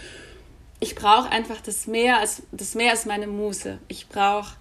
ich 0.81 0.95
brauche 0.95 1.31
einfach 1.31 1.61
das 1.61 1.87
Meer, 1.87 2.19
als, 2.19 2.43
das 2.53 2.75
Meer 2.75 2.93
ist 2.93 3.07
meine 3.07 3.27
Muse. 3.27 3.79
Ich 3.89 4.09
brauche 4.09 4.57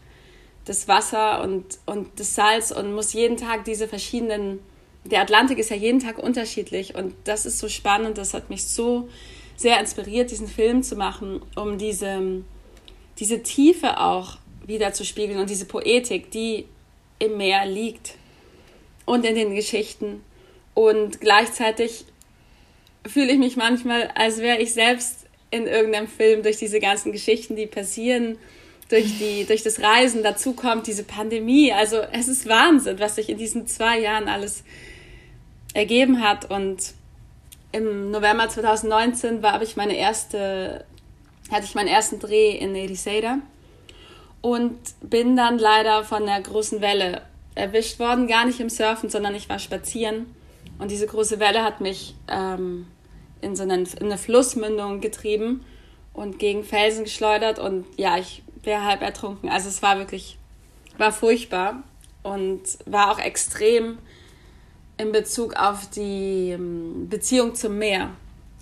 das 0.66 0.88
Wasser 0.88 1.42
und, 1.44 1.66
und 1.86 2.20
das 2.20 2.36
Salz 2.36 2.72
und 2.72 2.94
muss 2.94 3.14
jeden 3.14 3.38
Tag 3.38 3.66
diese 3.66 3.88
verschiedenen, 3.88 4.60
der 5.06 5.22
Atlantik 5.22 5.60
ist 5.60 5.70
ja 5.70 5.76
jeden 5.76 6.00
Tag 6.00 6.18
unterschiedlich 6.18 6.96
und 6.96 7.14
das 7.26 7.46
ist 7.46 7.60
so 7.60 7.70
spannend, 7.70 8.18
das 8.18 8.34
hat 8.34 8.50
mich 8.50 8.66
so 8.66 9.08
sehr 9.58 9.80
inspiriert, 9.80 10.32
diesen 10.32 10.48
Film 10.48 10.84
zu 10.84 10.96
machen, 10.96 11.42
um 11.56 11.78
diese, 11.78 12.44
diese 13.20 13.44
Tiefe 13.44 14.00
auch 14.00 14.38
wieder 14.66 14.94
zu 14.94 15.04
spiegeln 15.04 15.40
und 15.40 15.50
diese 15.50 15.66
Poetik, 15.66 16.32
die 16.32 16.66
im 17.20 17.38
Meer 17.38 17.66
liegt 17.66 18.16
und 19.06 19.26
in 19.26 19.36
den 19.36 19.56
Geschichten. 19.56 20.24
Und 20.74 21.20
gleichzeitig 21.20 22.06
fühle 23.06 23.32
ich 23.32 23.40
mich 23.40 23.58
manchmal, 23.58 24.12
als 24.16 24.38
wäre 24.38 24.60
ich 24.60 24.74
selbst 24.74 25.26
in 25.50 25.66
irgendeinem 25.66 26.08
Film 26.08 26.44
durch 26.44 26.58
diese 26.58 26.80
ganzen 26.80 27.12
Geschichten, 27.12 27.56
die 27.56 27.66
passieren, 27.66 28.38
durch, 28.90 29.18
die, 29.18 29.46
durch 29.46 29.64
das 29.64 29.82
Reisen, 29.82 30.24
dazu 30.24 30.54
kommt 30.54 30.88
diese 30.88 31.04
Pandemie. 31.04 31.74
Also 31.74 31.98
es 32.12 32.28
ist 32.28 32.48
Wahnsinn, 32.48 33.00
was 33.00 33.16
sich 33.16 33.30
in 33.30 33.38
diesen 33.38 33.68
zwei 33.68 34.00
Jahren 34.00 34.28
alles 34.28 34.64
ergeben 35.74 36.22
hat. 36.22 36.50
Und 36.50 36.94
im 37.72 38.12
November 38.12 38.50
2019 38.50 39.42
war 39.44 39.62
ich 39.62 39.76
meine 39.76 39.96
erste, 39.96 40.86
hatte 41.52 41.66
ich 41.66 41.76
meinen 41.76 41.88
ersten 41.88 42.20
Dreh 42.20 42.52
in 42.52 42.76
Ericeira 42.76 43.40
und 44.42 44.78
bin 45.02 45.36
dann 45.36 45.60
leider 45.60 46.04
von 46.04 46.26
der 46.26 46.42
großen 46.42 46.82
Welle 46.82 47.22
erwischt 47.56 48.00
worden, 48.00 48.28
gar 48.28 48.46
nicht 48.46 48.60
im 48.60 48.70
Surfen, 48.70 49.10
sondern 49.10 49.36
ich 49.36 49.50
war 49.50 49.60
spazieren. 49.60 50.28
Und 50.80 50.92
diese 50.92 51.08
große 51.08 51.40
Welle 51.40 51.64
hat 51.64 51.82
mich 51.82 52.16
ähm, 52.28 52.88
in 53.42 53.56
so 53.56 53.64
eine, 53.64 53.76
in 53.76 54.06
eine 54.06 54.18
Flussmündung 54.18 55.02
getrieben 55.02 55.66
und 56.14 56.40
gegen 56.40 56.64
Felsen 56.64 57.04
geschleudert. 57.04 57.60
Und 57.60 57.86
ja, 57.98 58.18
ich 58.18 58.44
wäre 58.64 58.86
halb 58.86 59.02
ertrunken. 59.02 59.50
Also 59.50 59.70
es 59.70 59.82
war 59.82 59.98
wirklich, 59.98 60.38
war 60.98 61.12
furchtbar 61.12 61.84
und 62.24 62.62
war 62.86 63.12
auch 63.12 63.20
extrem 63.20 63.98
in 64.98 65.12
Bezug 65.12 65.56
auf 65.56 65.90
die 65.90 66.52
ähm, 66.52 67.08
Beziehung 67.10 67.56
zum 67.56 67.78
Meer, 67.78 68.12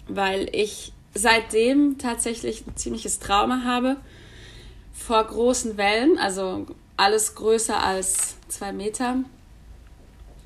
weil 0.08 0.50
ich 0.52 0.92
seitdem 1.14 1.98
tatsächlich 1.98 2.66
ein 2.68 2.76
ziemliches 2.76 3.20
Trauma 3.20 3.64
habe 3.64 3.98
vor 4.94 5.24
großen 5.24 5.78
Wellen, 5.78 6.18
also 6.18 6.68
alles 6.98 7.36
größer 7.36 7.82
als 7.82 8.36
zwei 8.48 8.72
Meter, 8.72 9.18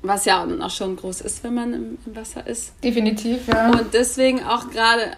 was 0.02 0.24
ja 0.24 0.44
auch 0.44 0.70
schon 0.70 0.96
groß 0.96 1.20
ist, 1.20 1.44
wenn 1.44 1.54
man 1.54 1.74
im, 1.74 1.98
im 2.06 2.16
Wasser 2.16 2.46
ist. 2.46 2.72
Definitiv, 2.82 3.46
ja. 3.48 3.70
Und 3.70 3.92
deswegen 3.92 4.42
auch 4.44 4.70
gerade 4.70 5.12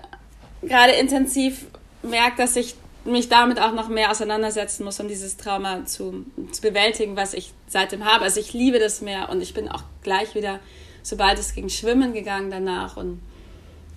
gerade 0.63 0.93
intensiv 0.93 1.67
merkt, 2.03 2.39
dass 2.39 2.57
ich 2.57 2.75
mich 3.05 3.29
damit 3.29 3.61
auch 3.61 3.73
noch 3.73 3.89
mehr 3.89 4.11
auseinandersetzen 4.11 4.85
muss, 4.85 5.01
um 5.01 5.09
dieses 5.09 5.37
Trauma 5.37 5.85
zu, 5.87 6.25
zu 6.53 6.63
bewältigen, 6.63 7.17
was 7.17 7.35
ich 7.35 7.53
seitdem 7.67 8.05
habe. 8.05 8.25
Also 8.25 8.41
ich 8.41 8.53
liebe 8.53 8.79
das 8.79 9.01
Meer 9.01 9.29
und 9.29 9.41
ich 9.41 9.55
bin 9.55 9.69
auch 9.69 9.83
gleich 10.03 10.35
wieder, 10.35 10.61
sobald 11.03 11.39
es 11.39 11.55
ging, 11.55 11.69
schwimmen 11.69 12.13
gegangen 12.13 12.51
danach 12.51 12.97
und 12.97 13.21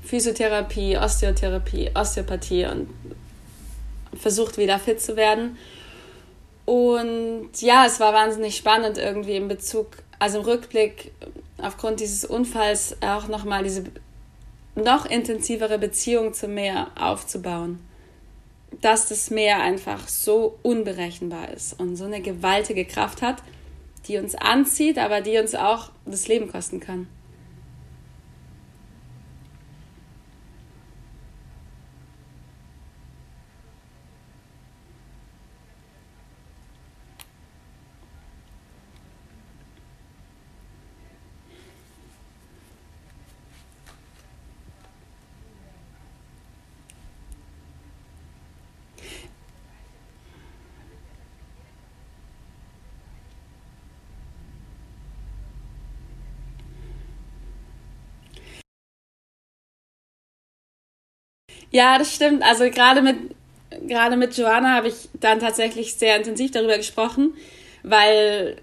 Physiotherapie, 0.04 0.98
Osteotherapie, 0.98 1.92
Osteopathie 1.94 2.66
und 2.66 2.90
versucht 4.16 4.58
wieder 4.58 4.80
fit 4.80 5.02
zu 5.02 5.16
werden. 5.16 5.58
Und 6.66 7.50
ja, 7.60 7.86
es 7.86 8.00
war 8.00 8.14
wahnsinnig 8.14 8.56
spannend 8.56 8.98
irgendwie 8.98 9.36
im 9.36 9.48
Bezug, 9.48 9.88
also 10.18 10.40
im 10.40 10.46
Rückblick 10.46 11.12
aufgrund 11.62 12.00
dieses 12.00 12.26
Unfalls 12.26 12.98
auch 13.02 13.28
nochmal 13.28 13.64
diese 13.64 13.84
noch 14.76 15.06
intensivere 15.06 15.78
Beziehung 15.78 16.34
zum 16.34 16.56
Meer 16.56 16.88
aufzubauen 17.00 17.80
dass 18.81 19.07
das 19.07 19.29
Meer 19.29 19.62
einfach 19.62 20.07
so 20.07 20.57
unberechenbar 20.63 21.50
ist 21.50 21.79
und 21.79 21.95
so 21.95 22.05
eine 22.05 22.22
gewaltige 22.22 22.86
Kraft 22.86 23.22
hat, 23.22 23.41
die 24.07 24.17
uns 24.17 24.36
anzieht, 24.36 24.98
aber 24.98 25.22
die 25.22 25.38
uns 25.38 25.55
auch 25.55 25.91
das 26.05 26.27
Leben 26.27 26.51
kosten 26.51 26.79
kann. 26.79 27.07
Ja, 61.75 61.98
das 61.98 62.15
stimmt. 62.15 62.41
Also 62.41 62.70
gerade 62.70 63.01
mit, 63.01 63.17
gerade 63.86 64.15
mit 64.15 64.38
Joanna 64.38 64.75
habe 64.75 64.88
ich 64.88 65.10
dann 65.20 65.41
tatsächlich 65.41 65.96
sehr 65.96 66.15
intensiv 66.15 66.51
darüber 66.51 66.77
gesprochen, 66.77 67.34
weil, 67.84 68.62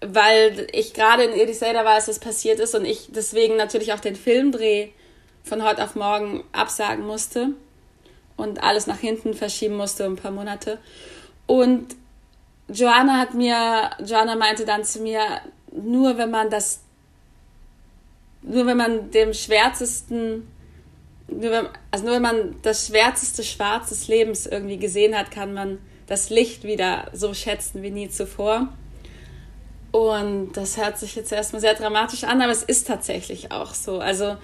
weil 0.00 0.68
ich 0.72 0.94
gerade 0.94 1.24
in 1.24 1.32
Edisader 1.32 1.84
war, 1.84 1.94
als 1.94 2.06
das 2.06 2.20
passiert 2.20 2.60
ist 2.60 2.76
und 2.76 2.84
ich 2.84 3.08
deswegen 3.10 3.56
natürlich 3.56 3.92
auch 3.92 3.98
den 3.98 4.14
Filmdreh 4.14 4.90
von 5.42 5.64
heute 5.64 5.82
auf 5.82 5.96
morgen 5.96 6.44
absagen 6.52 7.04
musste 7.04 7.54
und 8.36 8.62
alles 8.62 8.86
nach 8.86 9.00
hinten 9.00 9.34
verschieben 9.34 9.74
musste, 9.74 10.04
ein 10.04 10.14
paar 10.14 10.30
Monate. 10.30 10.78
Und 11.48 11.96
Joanna 12.68 13.18
hat 13.18 13.34
mir, 13.34 13.90
Joanna 14.06 14.36
meinte 14.36 14.64
dann 14.64 14.84
zu 14.84 15.00
mir, 15.00 15.22
nur 15.72 16.18
wenn 16.18 16.30
man 16.30 16.50
das, 16.50 16.82
nur 18.42 18.64
wenn 18.66 18.76
man 18.76 19.10
dem 19.10 19.34
schwärzesten, 19.34 20.46
nur 21.30 21.50
wenn, 21.50 21.68
also 21.90 22.04
nur 22.04 22.14
wenn 22.14 22.22
man 22.22 22.56
das 22.62 22.86
schwärzeste 22.86 23.42
Schwarz 23.42 23.88
des 23.88 24.08
Lebens 24.08 24.46
irgendwie 24.46 24.78
gesehen 24.78 25.16
hat, 25.16 25.30
kann 25.30 25.54
man 25.54 25.78
das 26.06 26.30
Licht 26.30 26.64
wieder 26.64 27.08
so 27.12 27.34
schätzen 27.34 27.82
wie 27.82 27.90
nie 27.90 28.08
zuvor. 28.08 28.68
Und 29.92 30.52
das 30.52 30.76
hört 30.76 30.98
sich 30.98 31.16
jetzt 31.16 31.32
erstmal 31.32 31.60
sehr 31.60 31.74
dramatisch 31.74 32.24
an, 32.24 32.40
aber 32.40 32.52
es 32.52 32.62
ist 32.62 32.86
tatsächlich 32.86 33.50
auch 33.50 33.74
so. 33.74 33.98
Also 33.98 34.36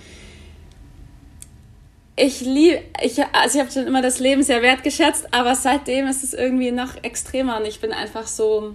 ich 2.16 2.40
liebe, 2.40 2.82
ich, 3.02 3.22
also 3.32 3.58
ich 3.58 3.60
habe 3.60 3.70
schon 3.70 3.86
immer 3.86 4.02
das 4.02 4.18
Leben 4.18 4.42
sehr 4.42 4.62
wertgeschätzt, 4.62 5.28
aber 5.32 5.54
seitdem 5.54 6.06
ist 6.06 6.24
es 6.24 6.34
irgendwie 6.34 6.72
noch 6.72 7.02
extremer 7.02 7.58
und 7.58 7.66
ich 7.66 7.80
bin 7.80 7.92
einfach 7.92 8.26
so, 8.26 8.74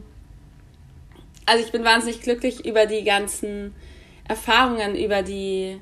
also 1.46 1.64
ich 1.64 1.72
bin 1.72 1.84
wahnsinnig 1.84 2.22
glücklich 2.22 2.66
über 2.66 2.86
die 2.86 3.04
ganzen 3.04 3.74
Erfahrungen, 4.28 4.96
über 4.96 5.24
die, 5.24 5.80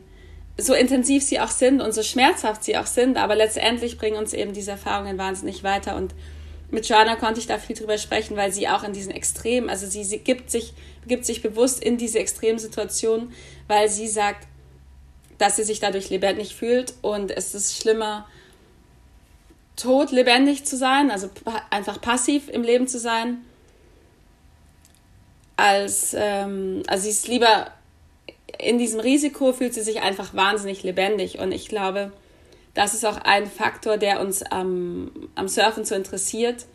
so 0.60 0.74
intensiv 0.74 1.24
sie 1.24 1.40
auch 1.40 1.52
sind 1.52 1.82
und 1.82 1.94
so 1.94 2.04
schmerzhaft 2.04 2.64
sie 2.64 2.78
auch 2.78 2.86
sind, 2.86 3.18
aber 3.18 3.36
letztendlich 3.36 3.98
bringen 3.98 4.18
uns 4.18 4.34
eben 4.34 4.54
diese 4.54 4.72
Erfahrungen 4.72 5.18
wahnsinnig 5.18 5.64
weiter. 5.64 5.96
Und 5.96 6.14
mit 6.72 6.88
Joanna 6.88 7.16
konnte 7.16 7.40
ich 7.40 7.48
da 7.48 7.58
viel 7.58 7.76
drüber 7.76 7.98
sprechen, 7.98 8.38
weil 8.38 8.52
sie 8.52 8.68
auch 8.68 8.84
in 8.84 8.94
diesen 8.94 9.12
Extremen, 9.12 9.70
also 9.70 9.88
sie, 9.88 10.04
sie 10.04 10.20
gibt, 10.20 10.52
sich, 10.52 10.74
gibt 11.08 11.26
sich 11.26 11.42
bewusst 11.42 11.84
in 11.84 11.98
diese 11.98 12.20
Extremsituation, 12.20 13.32
weil 13.68 13.90
sie 13.90 14.08
sagt, 14.08 14.48
dass 15.38 15.56
sie 15.56 15.64
sich 15.64 15.80
dadurch 15.80 16.10
lebendig 16.10 16.56
fühlt. 16.56 16.94
Und 17.02 17.32
es 17.32 17.56
ist 17.56 17.82
schlimmer, 17.82 18.28
tot 19.76 20.12
lebendig 20.12 20.66
zu 20.66 20.78
sein, 20.78 21.10
also 21.10 21.30
einfach 21.70 22.02
passiv 22.02 22.50
im 22.50 22.64
Leben 22.64 22.88
zu 22.88 23.00
sein, 23.00 23.38
als, 25.56 26.16
ähm, 26.18 26.84
also 26.88 27.04
sie 27.04 27.10
ist 27.10 27.28
lieber 27.28 27.72
in 28.60 28.78
diesem 28.78 29.00
Risiko, 29.00 29.54
fühlt 29.54 29.74
sie 29.74 29.82
sich 29.82 30.02
einfach 30.02 30.34
wahnsinnig 30.34 30.84
lebendig 30.84 31.40
und 31.40 31.52
ich 31.52 31.68
glaube, 31.68 32.12
das 32.74 32.94
ist 32.94 33.06
auch 33.06 33.18
ein 33.18 33.48
Faktor, 33.48 33.98
der 33.98 34.22
uns 34.22 34.44
am, 34.44 35.12
am 35.36 35.48
Surfen 35.48 35.86
so 35.86 35.96
interessiert. 35.96 36.66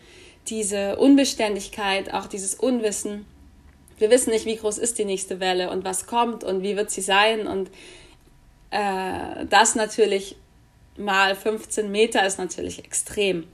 Diese 0.49 0.97
Unbeständigkeit, 0.97 2.13
auch 2.13 2.27
dieses 2.27 2.55
Unwissen. 2.55 3.25
Wir 3.99 4.11
wissen 4.11 4.31
nicht, 4.31 4.45
wie 4.45 4.57
groß 4.57 4.79
ist 4.79 4.99
die 4.99 5.05
nächste 5.05 5.41
Welle 5.41 5.71
und 5.71 5.85
was 5.85 6.07
kommt 6.07 6.43
und 6.43 6.63
wie 6.63 6.77
wird 6.77 6.91
sie 6.91 7.01
sein. 7.01 7.47
Und 7.47 7.71
äh, 8.71 9.47
das 9.49 9.77
natürlich 9.77 10.37
mal 10.97 11.35
15 11.35 11.91
Meter 11.91 12.27
ist 12.27 12.39
natürlich 12.39 12.85
extrem. 12.85 13.47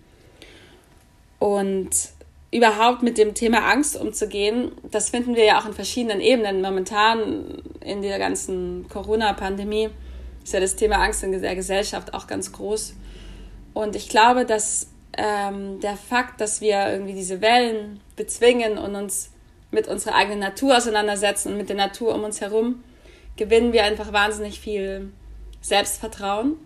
Und 1.39 1.91
überhaupt 2.53 3.03
mit 3.03 3.17
dem 3.17 3.35
Thema 3.35 3.71
Angst 3.71 3.97
umzugehen, 3.97 4.73
das 4.91 5.11
finden 5.11 5.37
wir 5.37 5.45
ja 5.45 5.61
auch 5.61 5.67
in 5.67 5.73
verschiedenen 5.73 6.21
Ebenen. 6.21 6.63
Momentan 6.63 7.63
in 7.81 8.03
der 8.03 8.19
ganzen 8.19 8.89
Corona-Pandemie 8.89 9.91
ist 10.43 10.53
ja 10.53 10.61
das 10.61 10.77
Thema 10.77 10.97
Angst 10.97 11.23
in 11.23 11.41
der 11.41 11.55
Gesellschaft 11.55 12.13
auch 12.13 12.27
ganz 12.27 12.51
groß. 12.51 12.95
Und 13.73 13.95
ich 13.95 14.09
glaube, 14.09 14.45
dass 14.45 14.89
ähm, 15.17 15.81
der 15.81 15.97
Fakt, 15.97 16.41
dass 16.41 16.61
wir 16.61 16.91
irgendwie 16.91 17.15
diese 17.15 17.41
Wellen 17.41 18.01
bezwingen 18.17 18.79
und 18.79 18.97
uns 18.97 19.31
mit 19.71 19.87
unserer 19.87 20.17
eigenen 20.17 20.41
Natur 20.41 20.77
auseinandersetzen 20.77 21.53
und 21.53 21.59
mit 21.59 21.69
der 21.69 21.77
Natur 21.77 22.15
um 22.15 22.25
uns 22.25 22.41
herum, 22.41 22.83
gewinnen 23.37 23.73
wir 23.73 23.85
einfach 23.85 24.13
wahnsinnig 24.13 24.61
viel 24.61 25.13
Selbstvertrauen, 25.61 26.57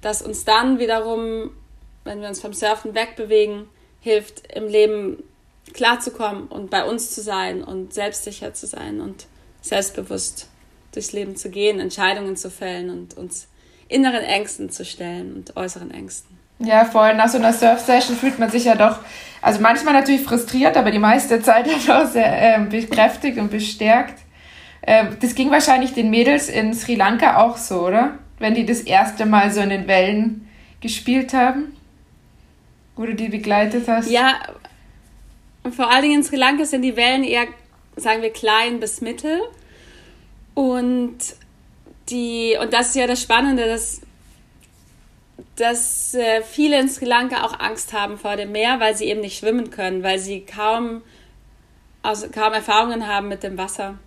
das 0.00 0.22
uns 0.22 0.44
dann 0.44 0.78
wiederum, 0.78 1.50
wenn 2.04 2.20
wir 2.20 2.28
uns 2.28 2.40
vom 2.40 2.54
Surfen 2.54 2.94
wegbewegen, 2.94 3.68
hilft, 4.06 4.52
im 4.54 4.68
Leben 4.68 5.22
klarzukommen 5.74 6.46
und 6.46 6.70
bei 6.70 6.84
uns 6.84 7.10
zu 7.10 7.20
sein 7.20 7.64
und 7.64 7.92
selbstsicher 7.92 8.54
zu 8.54 8.68
sein 8.68 9.00
und 9.00 9.26
selbstbewusst 9.62 10.48
durchs 10.92 11.12
Leben 11.12 11.34
zu 11.34 11.50
gehen, 11.50 11.80
Entscheidungen 11.80 12.36
zu 12.36 12.48
fällen 12.48 12.90
und 12.90 13.16
uns 13.18 13.48
inneren 13.88 14.22
Ängsten 14.22 14.70
zu 14.70 14.84
stellen 14.84 15.34
und 15.34 15.56
äußeren 15.56 15.90
Ängsten. 15.90 16.38
Ja, 16.60 16.84
voll. 16.84 17.14
Nach 17.14 17.28
so 17.28 17.38
einer 17.38 17.52
Surf-Session 17.52 18.16
fühlt 18.16 18.38
man 18.38 18.48
sich 18.48 18.64
ja 18.64 18.76
doch, 18.76 19.00
also 19.42 19.60
manchmal 19.60 19.92
natürlich 19.92 20.22
frustriert, 20.22 20.76
aber 20.76 20.92
die 20.92 21.00
meiste 21.00 21.42
Zeit 21.42 21.68
auch 21.90 22.06
sehr 22.06 22.58
äh, 22.58 22.60
bekräftigt 22.60 23.38
und 23.38 23.50
bestärkt. 23.50 24.20
Äh, 24.82 25.06
das 25.20 25.34
ging 25.34 25.50
wahrscheinlich 25.50 25.94
den 25.94 26.10
Mädels 26.10 26.48
in 26.48 26.72
Sri 26.74 26.94
Lanka 26.94 27.42
auch 27.42 27.56
so, 27.56 27.86
oder? 27.86 28.18
Wenn 28.38 28.54
die 28.54 28.64
das 28.64 28.82
erste 28.82 29.26
Mal 29.26 29.50
so 29.50 29.60
in 29.60 29.70
den 29.70 29.88
Wellen 29.88 30.48
gespielt 30.80 31.34
haben, 31.34 31.75
wo 32.96 33.04
du 33.04 33.14
die 33.14 33.28
begleitet 33.28 33.86
hast. 33.86 34.10
Ja, 34.10 34.40
vor 35.70 35.90
allen 35.90 36.02
Dingen 36.02 36.14
in 36.16 36.24
Sri 36.24 36.36
Lanka 36.36 36.64
sind 36.64 36.82
die 36.82 36.96
Wellen 36.96 37.24
eher, 37.24 37.46
sagen 37.96 38.22
wir, 38.22 38.32
klein 38.32 38.80
bis 38.80 39.00
mittel. 39.00 39.40
Und 40.54 41.18
die, 42.08 42.56
und 42.60 42.72
das 42.72 42.88
ist 42.88 42.96
ja 42.96 43.06
das 43.06 43.20
Spannende, 43.20 43.66
dass, 43.66 44.00
dass 45.56 46.14
äh, 46.14 46.42
viele 46.42 46.80
in 46.80 46.88
Sri 46.88 47.04
Lanka 47.04 47.44
auch 47.44 47.58
Angst 47.60 47.92
haben 47.92 48.18
vor 48.18 48.36
dem 48.36 48.52
Meer, 48.52 48.80
weil 48.80 48.96
sie 48.96 49.06
eben 49.06 49.20
nicht 49.20 49.38
schwimmen 49.38 49.70
können, 49.70 50.02
weil 50.02 50.18
sie 50.18 50.40
kaum, 50.40 51.02
also 52.02 52.28
kaum 52.30 52.52
Erfahrungen 52.52 53.06
haben 53.06 53.28
mit 53.28 53.42
dem 53.42 53.58
Wasser. 53.58 53.98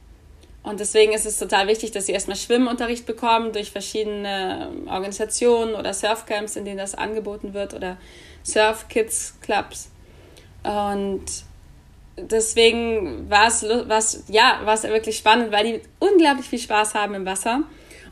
Und 0.62 0.80
deswegen 0.80 1.14
ist 1.14 1.26
es 1.26 1.38
total 1.38 1.68
wichtig, 1.68 1.92
dass 1.92 2.06
sie 2.06 2.12
erstmal 2.12 2.36
Schwimmunterricht 2.36 3.06
bekommen 3.06 3.54
durch 3.54 3.72
verschiedene 3.72 4.70
Organisationen 4.88 5.74
oder 5.74 5.94
Surfcamps, 5.94 6.56
in 6.56 6.66
denen 6.66 6.78
das 6.78 6.96
angeboten 6.96 7.54
wird 7.54 7.74
oder 7.74 7.98
Surf 8.44 8.88
Kids 8.88 9.36
Clubs. 9.42 9.90
Und 10.64 11.26
deswegen 12.18 13.30
war 13.30 13.48
es, 13.48 13.64
was, 13.64 14.24
ja, 14.28 14.62
war 14.64 14.82
wirklich 14.84 15.18
spannend, 15.18 15.52
weil 15.52 15.66
die 15.66 15.82
unglaublich 16.00 16.48
viel 16.48 16.60
Spaß 16.60 16.96
haben 16.96 17.14
im 17.14 17.26
Wasser. 17.26 17.64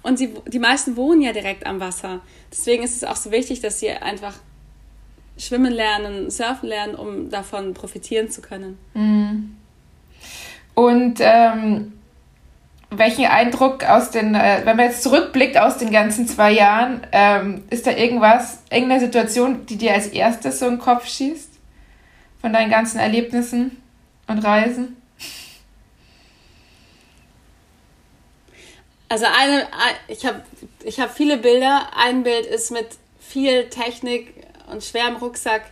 Und 0.03 0.17
sie, 0.17 0.33
die 0.47 0.59
meisten 0.59 0.95
wohnen 0.95 1.21
ja 1.21 1.33
direkt 1.33 1.65
am 1.65 1.79
Wasser. 1.79 2.21
Deswegen 2.51 2.83
ist 2.83 2.95
es 2.95 3.03
auch 3.03 3.15
so 3.15 3.31
wichtig, 3.31 3.59
dass 3.61 3.79
sie 3.79 3.89
einfach 3.89 4.35
schwimmen 5.37 5.73
lernen, 5.73 6.29
surfen 6.29 6.69
lernen, 6.69 6.95
um 6.95 7.29
davon 7.29 7.73
profitieren 7.73 8.29
zu 8.29 8.41
können. 8.41 8.77
Mhm. 8.93 9.55
Und 10.73 11.17
ähm, 11.19 11.93
welchen 12.97 13.25
Eindruck 13.25 13.83
aus 13.83 14.11
den, 14.11 14.35
äh, 14.35 14.61
wenn 14.63 14.77
man 14.77 14.87
jetzt 14.87 15.03
zurückblickt 15.03 15.57
aus 15.57 15.77
den 15.77 15.91
ganzen 15.91 16.27
zwei 16.27 16.51
Jahren, 16.51 17.01
ähm, 17.11 17.63
ist 17.69 17.87
da 17.87 17.91
irgendwas, 17.91 18.59
irgendeine 18.71 19.01
Situation, 19.01 19.65
die 19.65 19.77
dir 19.77 19.93
als 19.93 20.07
erstes 20.07 20.59
so 20.59 20.67
im 20.67 20.79
Kopf 20.79 21.07
schießt? 21.07 21.51
Von 22.41 22.53
deinen 22.53 22.69
ganzen 22.69 22.99
Erlebnissen? 22.99 23.81
und 24.27 24.39
Reisen? 24.39 24.95
Also 29.09 29.25
eine, 29.25 29.67
ich 30.09 30.25
habe 30.25 30.43
ich 30.83 30.99
hab 30.99 31.15
viele 31.15 31.37
Bilder. 31.37 31.89
Ein 31.95 32.23
Bild 32.23 32.45
ist 32.45 32.71
mit 32.71 32.87
viel 33.19 33.69
Technik 33.69 34.33
und 34.69 34.83
schwerem 34.83 35.15
Rucksack 35.15 35.63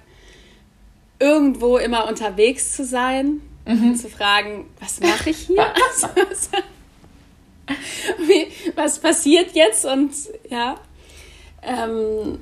irgendwo 1.19 1.77
immer 1.77 2.07
unterwegs 2.07 2.73
zu 2.73 2.85
sein 2.85 3.41
mhm. 3.65 3.91
und 3.91 3.97
zu 3.97 4.09
fragen, 4.09 4.69
was 4.79 5.01
mache 5.01 5.31
ich 5.31 5.37
hier? 5.37 5.65
Wie, 8.19 8.47
was 8.75 8.99
passiert 8.99 9.51
jetzt? 9.53 9.85
Und 9.85 10.13
ja, 10.49 10.75
ähm, 11.61 12.39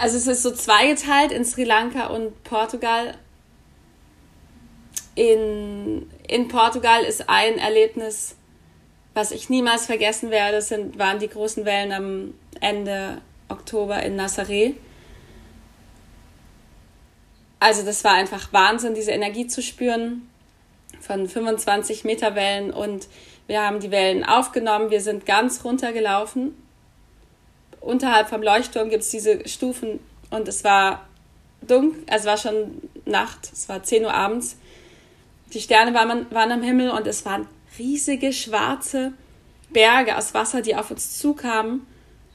also 0.00 0.16
es 0.16 0.26
ist 0.26 0.42
so 0.42 0.52
zweigeteilt 0.52 1.32
in 1.32 1.44
Sri 1.44 1.64
Lanka 1.64 2.06
und 2.06 2.42
Portugal. 2.44 3.14
In, 5.14 6.10
in 6.26 6.48
Portugal 6.48 7.02
ist 7.02 7.28
ein 7.28 7.58
Erlebnis, 7.58 8.36
was 9.14 9.30
ich 9.30 9.50
niemals 9.50 9.86
vergessen 9.86 10.30
werde, 10.30 10.62
sind, 10.62 10.98
waren 10.98 11.18
die 11.18 11.28
großen 11.28 11.64
Wellen 11.64 11.92
am 11.92 12.34
Ende 12.60 13.20
Oktober 13.48 14.02
in 14.02 14.18
Nazaré. 14.18 14.74
Also 17.60 17.84
das 17.84 18.02
war 18.04 18.14
einfach 18.14 18.52
Wahnsinn, 18.52 18.94
diese 18.94 19.10
Energie 19.10 19.46
zu 19.46 19.62
spüren 19.62 20.28
von 21.12 21.28
25 21.28 22.04
Meter 22.04 22.34
Wellen 22.34 22.70
und 22.72 23.08
wir 23.46 23.62
haben 23.62 23.80
die 23.80 23.90
Wellen 23.90 24.24
aufgenommen, 24.24 24.90
wir 24.90 25.00
sind 25.00 25.26
ganz 25.26 25.64
runtergelaufen 25.64 26.54
unterhalb 27.82 28.28
vom 28.28 28.42
Leuchtturm 28.42 28.88
gibt 28.88 29.02
es 29.02 29.10
diese 29.10 29.46
Stufen 29.48 30.00
und 30.30 30.48
es 30.48 30.64
war 30.64 31.06
dunkel, 31.60 32.02
also 32.08 32.28
es 32.28 32.44
war 32.44 32.52
schon 32.52 32.82
Nacht, 33.04 33.50
es 33.52 33.68
war 33.68 33.82
10 33.82 34.04
Uhr 34.04 34.14
abends. 34.14 34.56
Die 35.52 35.60
Sterne 35.60 35.92
waren, 35.92 36.26
waren 36.30 36.52
am 36.52 36.62
Himmel 36.62 36.90
und 36.90 37.06
es 37.06 37.26
waren 37.26 37.46
riesige 37.78 38.32
schwarze 38.32 39.12
Berge 39.70 40.16
aus 40.16 40.34
Wasser, 40.34 40.62
die 40.62 40.76
auf 40.76 40.90
uns 40.90 41.18
zukamen, 41.18 41.86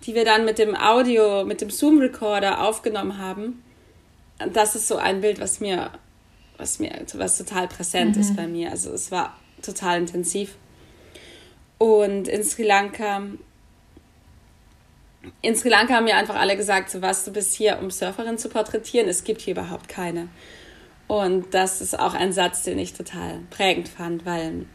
die 0.06 0.14
wir 0.14 0.26
dann 0.26 0.46
mit 0.46 0.60
dem 0.60 0.76
Audio, 0.76 1.46
mit 1.46 1.62
dem 1.62 1.70
Zoom-Recorder 1.70 2.64
aufgenommen 2.64 3.18
haben. 3.18 3.64
Das 4.54 4.76
ist 4.76 4.88
so 4.88 4.98
ein 4.98 5.22
Bild, 5.22 5.40
was 5.40 5.60
mir, 5.60 5.92
was 6.58 6.80
mir, 6.80 7.06
was 7.14 7.38
total 7.38 7.68
präsent 7.68 8.16
mhm. 8.16 8.22
ist 8.22 8.36
bei 8.36 8.48
mir. 8.48 8.72
Also 8.72 8.92
es 8.92 9.12
war 9.12 9.36
total 9.62 10.00
intensiv. 10.00 10.56
Und 11.78 12.28
in 12.28 12.44
Sri 12.44 12.64
Lanka 12.64 13.22
in 15.42 15.56
Sri 15.56 15.70
Lanka 15.70 15.96
haben 15.96 16.06
mir 16.06 16.16
einfach 16.16 16.36
alle 16.36 16.56
gesagt, 16.56 16.90
so 16.90 17.02
was, 17.02 17.26
du 17.26 17.32
bist 17.32 17.54
hier, 17.54 17.80
um 17.80 17.92
Surferin 17.92 18.38
zu 18.38 18.50
porträtieren. 18.50 19.10
Es 19.10 19.24
gibt 19.24 19.42
hier 19.42 19.54
überhaupt 19.54 19.90
keine. 19.90 20.30
Und 21.08 21.54
das 21.54 21.82
ist 21.82 21.98
auch 21.98 22.14
ein 22.14 22.34
Satz, 22.34 22.64
den 22.64 22.78
ich 22.80 22.94
total 22.94 23.40
prägend 23.50 23.88
fand, 23.88 24.26
weil 24.26 24.66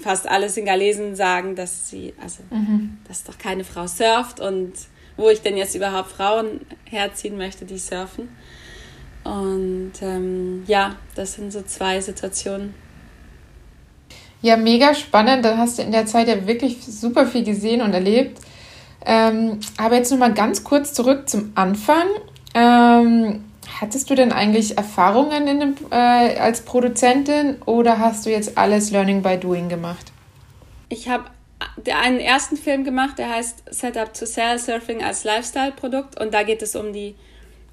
fast 0.00 0.28
alle 0.28 0.48
Singalesen 0.48 1.14
sagen, 1.14 1.54
dass 1.54 1.88
sie, 1.88 2.14
also, 2.20 2.42
mhm. 2.50 2.98
dass 3.06 3.24
doch 3.24 3.38
keine 3.38 3.64
Frau 3.64 3.86
surft 3.86 4.40
und 4.40 4.72
wo 5.16 5.28
ich 5.28 5.42
denn 5.42 5.56
jetzt 5.56 5.76
überhaupt 5.76 6.10
Frauen 6.10 6.60
herziehen 6.84 7.36
möchte, 7.36 7.64
die 7.64 7.78
surfen. 7.78 8.28
Und 9.24 9.92
ähm, 10.02 10.64
ja, 10.66 10.96
das 11.14 11.34
sind 11.34 11.52
so 11.52 11.62
zwei 11.62 12.00
Situationen. 12.00 12.74
Ja, 14.42 14.58
mega 14.58 14.94
spannend. 14.94 15.44
Da 15.44 15.56
hast 15.56 15.78
du 15.78 15.82
in 15.82 15.90
der 15.90 16.04
Zeit 16.04 16.28
ja 16.28 16.46
wirklich 16.46 16.84
super 16.84 17.26
viel 17.26 17.44
gesehen 17.44 17.80
und 17.80 17.94
erlebt. 17.94 18.38
Ähm, 19.06 19.60
aber 19.78 19.96
jetzt 19.96 20.10
nochmal 20.10 20.34
ganz 20.34 20.64
kurz 20.64 20.92
zurück 20.92 21.28
zum 21.28 21.52
Anfang. 21.54 22.06
Ähm, 22.54 23.44
hattest 23.80 24.10
du 24.10 24.14
denn 24.14 24.32
eigentlich 24.32 24.76
Erfahrungen 24.76 25.46
in 25.46 25.60
dem, 25.60 25.74
äh, 25.90 26.38
als 26.38 26.62
Produzentin 26.62 27.56
oder 27.64 27.98
hast 27.98 28.26
du 28.26 28.30
jetzt 28.30 28.58
alles 28.58 28.90
Learning 28.90 29.22
by 29.22 29.38
Doing 29.38 29.68
gemacht? 29.68 30.12
Ich 30.88 31.08
habe 31.08 31.24
einen 31.90 32.20
ersten 32.20 32.56
Film 32.56 32.84
gemacht, 32.84 33.18
der 33.18 33.30
heißt 33.30 33.64
Setup 33.70 34.12
to 34.12 34.26
Sell 34.26 34.58
Surfing 34.58 35.02
als 35.02 35.24
Lifestyle-Produkt 35.24 36.20
und 36.20 36.34
da 36.34 36.42
geht 36.42 36.62
es 36.62 36.76
um 36.76 36.92
die 36.92 37.14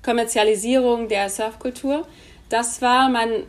Kommerzialisierung 0.03 1.07
der 1.07 1.29
Surfkultur. 1.29 2.07
Das 2.49 2.81
war 2.81 3.09
mein 3.09 3.43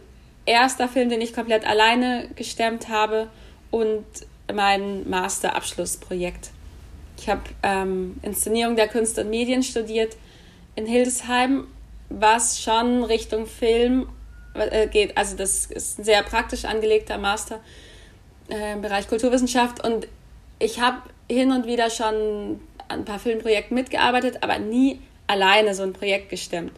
erster 0.45 0.89
Film, 0.89 1.09
den 1.09 1.21
ich 1.21 1.35
komplett 1.35 1.67
alleine 1.67 2.29
gestemmt 2.37 2.89
habe 2.89 3.29
und 3.71 4.05
mein 4.53 5.09
Masterabschlussprojekt. 5.09 6.51
Ich 7.19 7.29
habe 7.29 7.43
ähm, 7.63 8.17
Inszenierung 8.23 8.77
der 8.77 8.89
Kunst 8.89 9.19
und 9.19 9.31
Medien 9.31 9.63
studiert 9.63 10.17
in 10.75 10.87
Hildesheim, 10.87 11.67
was 12.09 12.61
schon 12.61 13.05
Richtung 13.05 13.47
Film 13.47 14.09
äh, 14.55 14.89
geht. 14.89 15.17
Also 15.17 15.37
das 15.37 15.67
ist 15.67 16.01
ein 16.01 16.05
sehr 16.05 16.23
praktisch 16.23 16.65
angelegter 16.65 17.19
Master 17.19 17.61
äh, 18.51 18.73
im 18.75 18.83
Bereich 18.83 19.09
Kulturwissenschaft 19.09 19.85
und 19.85 20.09
ich 20.59 20.81
habe 20.81 20.99
hin 21.31 21.53
und 21.53 21.67
wieder 21.67 21.91
schon 21.91 22.61
an 22.89 23.01
ein 23.01 23.05
paar 23.05 23.19
Filmprojekten 23.19 23.75
mitgearbeitet, 23.75 24.39
aber 24.43 24.59
nie 24.59 25.01
alleine 25.27 25.75
so 25.75 25.83
ein 25.83 25.93
Projekt 25.93 26.29
gestemmt. 26.29 26.73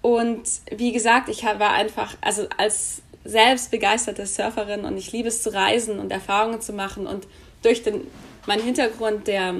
Und 0.00 0.44
wie 0.74 0.92
gesagt, 0.92 1.28
ich 1.28 1.42
war 1.44 1.72
einfach, 1.72 2.16
also 2.20 2.46
als 2.56 3.02
selbst 3.24 3.70
begeisterte 3.70 4.26
Surferin 4.26 4.84
und 4.84 4.96
ich 4.96 5.12
liebe 5.12 5.28
es 5.28 5.42
zu 5.42 5.52
reisen 5.52 5.98
und 5.98 6.10
Erfahrungen 6.12 6.60
zu 6.60 6.72
machen 6.72 7.06
und 7.06 7.26
durch 7.62 7.82
den, 7.82 8.06
meinen 8.46 8.62
Hintergrund 8.62 9.26
der, 9.26 9.54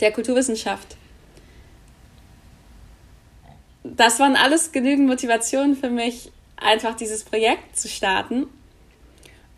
der 0.00 0.12
Kulturwissenschaft. 0.12 0.96
Das 3.82 4.20
waren 4.20 4.36
alles 4.36 4.72
genügend 4.72 5.08
Motivationen 5.08 5.74
für 5.74 5.88
mich, 5.88 6.30
einfach 6.56 6.94
dieses 6.94 7.24
Projekt 7.24 7.78
zu 7.78 7.88
starten. 7.88 8.46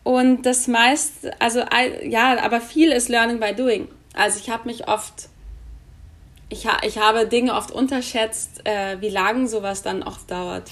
Und 0.05 0.43
das 0.43 0.69
meiste, 0.69 1.39
also 1.41 1.65
ja, 2.05 2.39
aber 2.43 2.61
viel 2.61 2.93
ist 2.93 3.09
Learning 3.09 3.41
by 3.41 3.55
Doing. 3.55 3.89
Also 4.15 4.39
ich 4.39 4.51
habe 4.51 4.69
mich 4.69 4.89
oft 4.89 5.29
ich, 6.53 6.67
ha 6.67 6.77
ich 6.87 6.99
habe 6.99 7.27
Dinge 7.27 7.55
oft 7.55 7.71
unterschätzt, 7.71 8.61
äh, 8.65 9.01
wie 9.01 9.09
lang 9.09 9.49
sowas 9.49 9.83
dann 9.83 10.03
oft 10.03 10.31
dauert. 10.31 10.71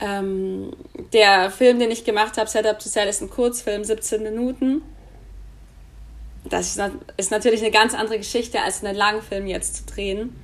Ähm, 0.00 0.72
der 1.12 1.50
Film, 1.50 1.78
den 1.78 1.90
ich 1.90 2.04
gemacht 2.04 2.38
habe, 2.38 2.48
Setup 2.48 2.78
to 2.78 2.88
Sell, 2.88 3.08
ist 3.08 3.20
ein 3.20 3.30
Kurzfilm, 3.30 3.84
17 3.84 4.22
Minuten. 4.22 4.82
Das 6.44 6.78
ist, 7.16 7.30
natürlich 7.30 7.60
eine 7.62 7.70
ganz 7.70 7.94
andere 7.94 8.18
Geschichte, 8.18 8.60
als 8.60 8.84
einen 8.84 8.96
Langfilm 8.96 9.46
jetzt 9.46 9.76
zu 9.76 9.94
drehen. 9.94 10.34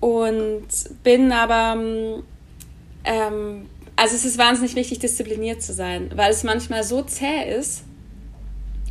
Und 0.00 0.68
bin 1.02 1.32
aber, 1.32 1.76
ähm, 3.04 3.70
also 3.96 4.14
es 4.14 4.24
ist 4.24 4.38
wahnsinnig 4.38 4.76
wichtig, 4.76 4.98
diszipliniert 4.98 5.62
zu 5.62 5.72
sein, 5.72 6.10
weil 6.14 6.30
es 6.30 6.44
manchmal 6.44 6.84
so 6.84 7.02
zäh 7.02 7.58
ist 7.58 7.82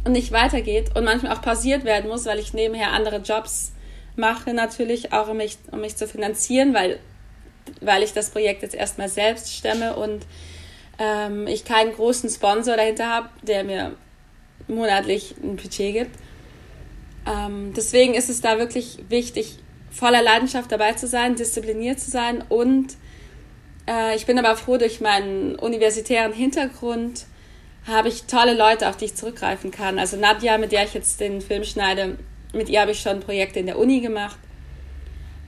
und 0.04 0.14
nicht 0.14 0.32
weitergeht 0.32 0.96
und 0.96 1.06
manchmal 1.06 1.34
auch 1.36 1.42
pausiert 1.42 1.86
werden 1.86 2.10
muss, 2.10 2.26
weil 2.26 2.40
ich 2.40 2.54
nebenher 2.54 2.92
andere 2.92 3.18
Jobs 3.18 3.72
mache, 4.18 4.54
natürlich 4.54 5.14
auch, 5.14 5.30
um 5.30 5.38
mich, 5.38 5.58
um 5.72 5.82
mich 5.82 5.96
zu 5.96 6.08
finanzieren, 6.08 6.74
weil, 6.74 7.00
weil 7.82 8.04
ich 8.04 8.14
das 8.14 8.30
Projekt 8.30 8.62
jetzt 8.62 8.76
erstmal 8.76 9.10
selbst 9.10 9.54
stemme 9.54 9.96
und 9.96 10.26
ähm, 11.00 11.48
ich 11.48 11.66
keinen 11.66 11.94
großen 11.94 12.30
Sponsor 12.30 12.78
dahinter 12.78 13.10
habe, 13.10 13.30
der 13.42 13.64
mir 13.64 13.96
monatlich 14.68 15.36
ein 15.44 15.58
Budget 15.58 15.94
gibt. 15.94 16.16
Ähm, 17.28 17.74
deswegen 17.76 18.14
ist 18.14 18.30
es 18.30 18.42
da 18.42 18.58
wirklich 18.60 19.00
wichtig, 19.10 19.58
voller 19.92 20.22
Leidenschaft 20.22 20.72
dabei 20.72 20.94
zu 20.94 21.08
sein, 21.08 21.36
diszipliniert 21.36 22.00
zu 22.00 22.12
sein 22.12 22.44
und 22.50 22.96
äh, 23.88 24.16
ich 24.16 24.26
bin 24.26 24.38
aber 24.40 24.56
froh, 24.56 24.78
durch 24.78 25.02
meinen 25.02 25.56
universitären 25.56 26.34
Hintergrund 26.34 27.26
habe 27.88 28.08
ich 28.08 28.24
tolle 28.24 28.56
Leute, 28.56 28.90
auf 28.90 28.98
die 28.98 29.06
ich 29.06 29.16
zurückgreifen 29.16 29.72
kann. 29.72 30.00
Also 30.00 30.18
Nadja, 30.18 30.58
mit 30.58 30.72
der 30.72 30.86
ich 30.86 30.94
jetzt 30.94 31.20
den 31.20 31.42
Film 31.42 31.64
schneide, 31.64 32.18
mit 32.56 32.70
ihr 32.70 32.82
habe 32.82 32.92
ich 32.92 33.00
schon 33.00 33.20
Projekte 33.20 33.60
in 33.60 33.66
der 33.66 33.78
Uni 33.78 34.02
gemacht. 34.02 34.38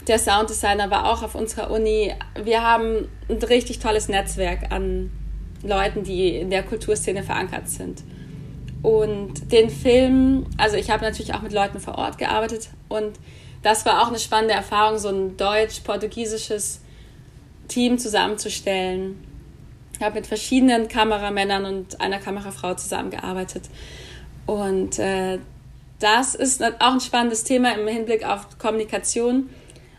Der 0.07 0.19
Sounddesigner 0.19 0.89
war 0.89 1.11
auch 1.11 1.23
auf 1.23 1.35
unserer 1.35 1.71
Uni. 1.71 2.13
Wir 2.41 2.61
haben 2.61 3.07
ein 3.29 3.37
richtig 3.37 3.79
tolles 3.79 4.07
Netzwerk 4.07 4.71
an 4.71 5.11
Leuten, 5.63 6.03
die 6.03 6.37
in 6.37 6.49
der 6.49 6.63
Kulturszene 6.63 7.23
verankert 7.23 7.67
sind. 7.69 8.03
Und 8.83 9.51
den 9.51 9.69
Film, 9.69 10.45
also 10.57 10.77
ich 10.77 10.91
habe 10.91 11.03
natürlich 11.03 11.33
auch 11.33 11.41
mit 11.41 11.51
Leuten 11.51 11.79
vor 11.79 11.97
Ort 11.97 12.17
gearbeitet 12.17 12.69
und 12.89 13.19
das 13.63 13.85
war 13.85 14.01
auch 14.01 14.07
eine 14.07 14.19
spannende 14.19 14.53
Erfahrung, 14.53 14.97
so 14.99 15.09
ein 15.09 15.35
deutsch-portugiesisches 15.35 16.79
Team 17.67 17.97
zusammenzustellen. 17.97 19.21
Ich 19.93 20.01
habe 20.01 20.15
mit 20.15 20.27
verschiedenen 20.27 20.87
Kameramännern 20.87 21.65
und 21.65 21.99
einer 21.99 22.19
Kamerafrau 22.19 22.75
zusammengearbeitet. 22.75 23.63
Und 24.45 24.99
äh, 24.99 25.39
das 25.99 26.35
ist 26.35 26.63
auch 26.63 26.93
ein 26.93 26.99
spannendes 26.99 27.43
Thema 27.43 27.73
im 27.73 27.87
Hinblick 27.87 28.23
auf 28.23 28.59
Kommunikation, 28.59 29.49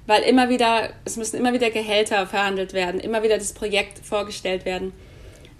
weil 0.06 0.22
immer 0.22 0.48
wieder, 0.48 0.90
es 1.04 1.16
müssen 1.16 1.36
immer 1.36 1.52
wieder 1.52 1.70
Gehälter 1.70 2.26
verhandelt 2.26 2.72
werden, 2.72 3.00
immer 3.00 3.22
wieder 3.22 3.36
das 3.36 3.52
Projekt 3.52 4.04
vorgestellt 4.04 4.64
werden. 4.64 4.92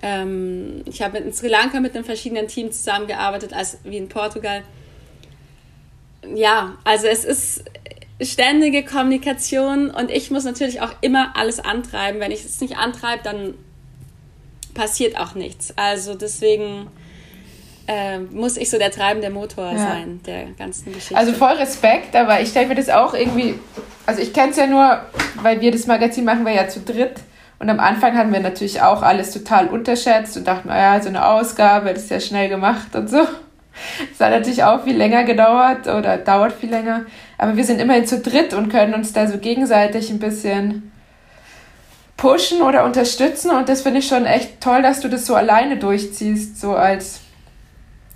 Ähm, 0.01 0.83
ich 0.87 1.03
habe 1.03 1.18
in 1.18 1.33
Sri 1.33 1.48
Lanka 1.48 1.81
mit 1.81 1.94
einem 1.94 2.05
verschiedenen 2.05 2.46
Team 2.46 2.70
zusammengearbeitet, 2.70 3.53
als 3.53 3.79
wie 3.85 3.96
in 3.96 4.09
Portugal. 4.09 4.62
Ja, 6.35 6.79
also 6.85 7.07
es 7.09 7.24
ist 7.24 7.64
ständige 8.20 8.85
Kommunikation 8.85 9.90
und 9.90 10.11
ich 10.11 10.31
muss 10.31 10.44
natürlich 10.44 10.81
auch 10.81 10.92
immer 11.01 11.37
alles 11.37 11.61
antreiben. 11.61 12.20
Wenn 12.20 12.31
ich 12.31 12.44
es 12.44 12.61
nicht 12.61 12.77
antreibe, 12.77 13.22
dann 13.22 13.55
passiert 14.74 15.18
auch 15.18 15.35
nichts. 15.35 15.74
Also 15.77 16.14
deswegen 16.14 16.88
äh, 17.88 18.18
muss 18.18 18.59
ich 18.59 18.68
so 18.68 18.79
der 18.79 18.90
treibende 18.90 19.31
Motor 19.31 19.72
ja. 19.72 19.79
sein 19.79 20.20
der 20.27 20.44
ganzen 20.59 20.92
Geschichte. 20.92 21.16
Also 21.16 21.33
voll 21.33 21.55
Respekt, 21.55 22.14
aber 22.14 22.40
ich 22.40 22.51
stelle 22.51 22.68
mir 22.68 22.74
das 22.74 22.90
auch 22.90 23.14
irgendwie, 23.14 23.59
also 24.07 24.20
ich 24.20 24.33
kenne 24.33 24.51
es 24.51 24.57
ja 24.59 24.66
nur, 24.66 25.01
weil 25.42 25.61
wir 25.61 25.72
das 25.72 25.87
Magazin 25.87 26.24
machen 26.24 26.44
wir 26.44 26.53
ja 26.53 26.68
zu 26.68 26.81
dritt 26.81 27.14
und 27.59 27.70
am 27.70 27.81
Anfang 27.81 28.16
hatten 28.16 28.33
wir 28.33 28.40
natürlich 28.40 28.83
auch 28.83 29.03
alles 29.03 29.33
total 29.33 29.68
unterschätzt 29.68 30.37
und 30.37 30.46
dachten, 30.46 30.68
naja, 30.68 31.01
so 31.01 31.09
eine 31.09 31.27
Ausgabe, 31.27 31.92
das 31.94 32.05
ist 32.05 32.11
ja 32.11 32.20
schnell 32.20 32.48
gemacht 32.51 32.94
und 32.94 33.09
so. 33.09 33.18
Das 33.18 34.27
hat 34.27 34.33
natürlich 34.33 34.64
auch 34.64 34.85
viel 34.85 34.96
länger 34.96 35.24
gedauert 35.24 35.87
oder 35.87 36.18
dauert 36.18 36.53
viel 36.53 36.68
länger. 36.70 37.07
Aber 37.38 37.57
wir 37.57 37.64
sind 37.64 37.81
immerhin 37.81 38.07
zu 38.07 38.18
dritt 38.18 38.53
und 38.53 38.70
können 38.70 38.92
uns 38.92 39.12
da 39.12 39.29
so 39.29 39.38
gegenseitig 39.38 40.11
ein 40.11 40.18
bisschen 40.18 40.90
pushen 42.16 42.61
oder 42.61 42.85
unterstützen. 42.85 43.53
Und 43.53 43.68
das 43.68 43.83
finde 43.83 44.01
ich 44.01 44.09
schon 44.09 44.27
echt 44.27 44.61
toll, 44.61 44.83
dass 44.83 45.01
du 45.01 45.09
das 45.09 45.27
so 45.27 45.37
alleine 45.37 45.77
durchziehst, 45.77 46.61
so 46.61 46.74
als 46.74 47.20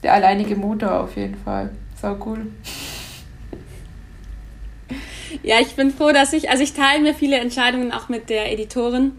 der 0.02 0.14
alleinige 0.14 0.56
Motor 0.56 1.00
auf 1.00 1.16
jeden 1.16 1.36
Fall. 1.36 1.70
Sau 2.00 2.16
cool. 2.24 2.46
Ja, 5.42 5.60
ich 5.60 5.74
bin 5.74 5.90
froh, 5.90 6.12
dass 6.12 6.32
ich, 6.32 6.50
also 6.50 6.62
ich 6.62 6.74
teile 6.74 7.00
mir 7.00 7.14
viele 7.14 7.38
Entscheidungen 7.38 7.92
auch 7.92 8.08
mit 8.08 8.28
der 8.28 8.52
Editorin. 8.52 9.12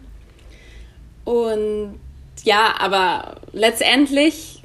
Und 1.26 2.00
ja, 2.44 2.76
aber 2.78 3.42
letztendlich 3.52 4.64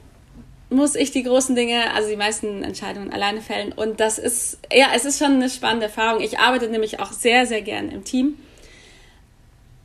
muss 0.70 0.94
ich 0.94 1.10
die 1.10 1.22
großen 1.22 1.56
Dinge, 1.56 1.92
also 1.94 2.10
die 2.10 2.16
meisten 2.16 2.62
Entscheidungen 2.62 3.12
alleine 3.12 3.40
fällen. 3.40 3.72
Und 3.72 4.00
das 4.00 4.18
ist, 4.18 4.58
ja, 4.72 4.88
es 4.94 5.04
ist 5.04 5.18
schon 5.18 5.34
eine 5.34 5.48
spannende 5.48 5.86
Erfahrung. 5.86 6.22
Ich 6.22 6.38
arbeite 6.38 6.68
nämlich 6.68 7.00
auch 7.00 7.12
sehr, 7.12 7.46
sehr 7.46 7.62
gern 7.62 7.88
im 7.88 8.04
Team. 8.04 8.38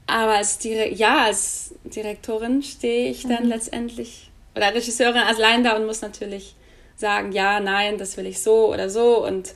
Aber 0.07 0.33
als, 0.33 0.57
Dire 0.57 0.89
ja, 0.93 1.23
als 1.23 1.75
Direktorin 1.85 2.61
stehe 2.61 3.09
ich 3.09 3.23
dann 3.23 3.43
mhm. 3.43 3.49
letztendlich 3.49 4.29
oder 4.55 4.73
Regisseurin 4.73 5.17
allein 5.17 5.63
da 5.63 5.75
und 5.75 5.85
muss 5.85 6.01
natürlich 6.01 6.55
sagen, 6.95 7.31
ja, 7.31 7.59
nein, 7.59 7.97
das 7.97 8.17
will 8.17 8.27
ich 8.27 8.41
so 8.41 8.71
oder 8.71 8.89
so 8.89 9.25
und 9.25 9.55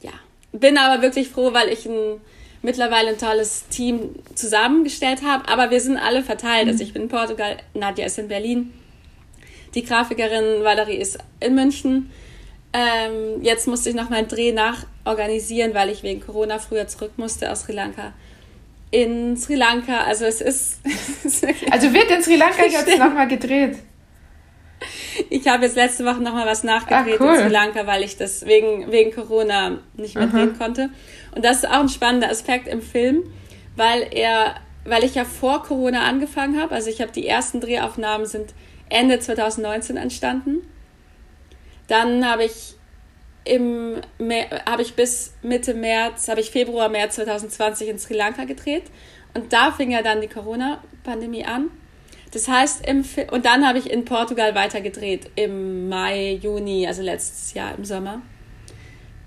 ja, 0.00 0.12
bin 0.52 0.76
aber 0.76 1.02
wirklich 1.02 1.28
froh, 1.28 1.52
weil 1.52 1.68
ich 1.68 1.86
ein 1.86 2.20
mittlerweile 2.62 3.10
ein 3.10 3.18
tolles 3.18 3.68
Team 3.68 4.16
zusammengestellt 4.34 5.22
habe, 5.22 5.48
aber 5.48 5.70
wir 5.70 5.80
sind 5.80 5.96
alle 5.96 6.22
verteilt. 6.22 6.68
Also 6.68 6.82
ich 6.82 6.92
bin 6.92 7.02
in 7.02 7.08
Portugal, 7.08 7.56
Nadja 7.74 8.06
ist 8.06 8.18
in 8.18 8.28
Berlin, 8.28 8.72
die 9.74 9.84
Grafikerin 9.84 10.64
Valerie 10.64 10.96
ist 10.96 11.18
in 11.40 11.54
München. 11.54 12.10
Ähm, 12.72 13.42
jetzt 13.42 13.66
musste 13.66 13.90
ich 13.90 13.94
noch 13.94 14.10
meinen 14.10 14.28
Dreh 14.28 14.52
nachorganisieren, 14.52 15.74
weil 15.74 15.88
ich 15.88 16.02
wegen 16.02 16.20
Corona 16.20 16.58
früher 16.58 16.86
zurück 16.86 17.12
musste 17.16 17.50
aus 17.50 17.62
Sri 17.62 17.72
Lanka. 17.72 18.12
in 18.90 19.36
Sri 19.36 19.54
Lanka. 19.54 20.00
Also 20.04 20.26
es 20.26 20.40
ist. 20.40 20.80
also 21.70 21.92
wird 21.92 22.10
in 22.10 22.22
Sri 22.22 22.36
Lanka 22.36 22.64
jetzt 22.66 22.98
nochmal 22.98 23.28
gedreht. 23.28 23.78
Ich 25.30 25.48
habe 25.48 25.64
jetzt 25.64 25.76
letzte 25.76 26.04
Woche 26.04 26.22
nochmal 26.22 26.46
was 26.46 26.62
nachgedreht 26.62 27.16
Ach, 27.18 27.20
cool. 27.20 27.34
in 27.34 27.40
Sri 27.40 27.48
Lanka, 27.48 27.86
weil 27.86 28.02
ich 28.02 28.16
das 28.16 28.46
wegen, 28.46 28.90
wegen 28.90 29.12
Corona 29.12 29.78
nicht 29.94 30.14
mehr 30.14 30.28
drehen 30.28 30.56
konnte. 30.56 30.90
Und 31.34 31.44
das 31.44 31.58
ist 31.58 31.68
auch 31.68 31.80
ein 31.80 31.88
spannender 31.88 32.30
Aspekt 32.30 32.68
im 32.68 32.80
Film, 32.80 33.24
weil 33.76 34.06
er, 34.10 34.54
weil 34.84 35.04
ich 35.04 35.14
ja 35.14 35.24
vor 35.24 35.62
Corona 35.62 36.02
angefangen 36.02 36.60
habe. 36.60 36.74
Also 36.74 36.90
ich 36.90 37.00
habe 37.00 37.12
die 37.12 37.26
ersten 37.26 37.60
Drehaufnahmen 37.60 38.26
sind 38.26 38.54
Ende 38.88 39.18
2019 39.18 39.96
entstanden. 39.96 40.58
Dann 41.88 42.24
habe 42.28 42.44
ich 42.44 42.74
im 43.44 44.00
habe 44.66 44.82
ich 44.82 44.94
bis 44.94 45.34
Mitte 45.42 45.74
März, 45.74 46.28
habe 46.28 46.40
ich 46.40 46.50
Februar, 46.50 46.88
März 46.88 47.16
2020 47.16 47.88
in 47.88 47.98
Sri 47.98 48.14
Lanka 48.14 48.44
gedreht. 48.44 48.84
Und 49.34 49.52
da 49.52 49.72
fing 49.72 49.90
ja 49.90 50.02
dann 50.02 50.20
die 50.20 50.28
Corona-Pandemie 50.28 51.44
an. 51.44 51.70
Das 52.32 52.46
heißt, 52.46 52.86
im 52.86 53.04
und 53.30 53.46
dann 53.46 53.66
habe 53.66 53.78
ich 53.78 53.90
in 53.90 54.04
Portugal 54.04 54.54
weiter 54.54 54.80
gedreht 54.80 55.30
im 55.34 55.88
Mai, 55.88 56.38
Juni, 56.42 56.86
also 56.86 57.02
letztes 57.02 57.54
Jahr 57.54 57.74
im 57.76 57.84
Sommer. 57.84 58.20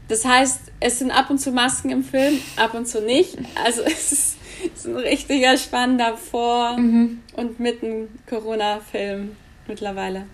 Das 0.07 0.25
heißt, 0.25 0.59
es 0.81 0.99
sind 0.99 1.09
ab 1.09 1.29
und 1.29 1.39
zu 1.39 1.51
Masken 1.51 1.89
im 1.89 2.03
Film, 2.03 2.39
ab 2.57 2.73
und 2.73 2.87
zu 2.87 3.01
nicht. 3.01 3.37
Also 3.63 3.81
es 3.85 4.11
ist, 4.11 4.37
es 4.73 4.79
ist 4.81 4.87
ein 4.87 4.97
richtiger 4.97 5.57
spannender 5.57 6.17
Vor- 6.17 6.77
mhm. 6.77 7.21
und 7.33 7.59
mitten 7.59 8.19
Corona-Film 8.29 9.35
mittlerweile. 9.67 10.25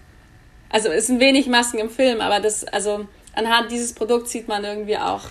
Also 0.70 0.90
es 0.90 1.08
sind 1.08 1.20
wenig 1.20 1.48
Masken 1.48 1.78
im 1.78 1.90
Film, 1.90 2.20
aber 2.22 2.40
das, 2.40 2.66
also 2.66 3.08
anhand 3.34 3.72
dieses 3.72 3.94
Produkts 3.94 4.32
sieht 4.32 4.48
man 4.48 4.64
irgendwie 4.66 4.98
auch, 4.98 5.30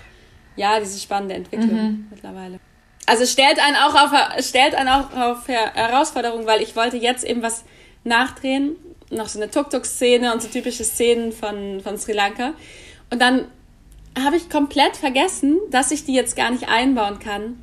ja, 0.54 0.80
diese 0.80 0.98
spannende 0.98 1.34
Entwicklung 1.34 1.74
mhm. 1.74 2.06
mittlerweile. 2.10 2.58
Also 3.06 3.24
stellt 3.24 3.60
einen 3.60 3.76
auch 3.76 3.94
auf, 3.94 4.44
stellt 4.44 4.74
einen 4.74 4.88
auch 4.88 5.12
auf 5.16 5.48
Herausforderungen, 5.48 6.46
weil 6.46 6.60
ich 6.60 6.74
wollte 6.74 6.96
jetzt 6.96 7.24
eben 7.24 7.40
was 7.40 7.64
nachdrehen, 8.02 8.76
noch 9.10 9.28
so 9.28 9.38
eine 9.40 9.50
Tuk-Tuk-Szene 9.50 10.32
und 10.32 10.42
so 10.42 10.48
typische 10.48 10.84
Szenen 10.84 11.32
von, 11.32 11.80
von 11.80 11.96
Sri 11.96 12.12
Lanka. 12.12 12.54
Und 13.10 13.20
dann 13.20 13.46
habe 14.20 14.36
ich 14.36 14.50
komplett 14.50 14.96
vergessen, 14.96 15.58
dass 15.70 15.92
ich 15.92 16.04
die 16.04 16.14
jetzt 16.14 16.36
gar 16.36 16.50
nicht 16.50 16.68
einbauen 16.68 17.18
kann 17.20 17.58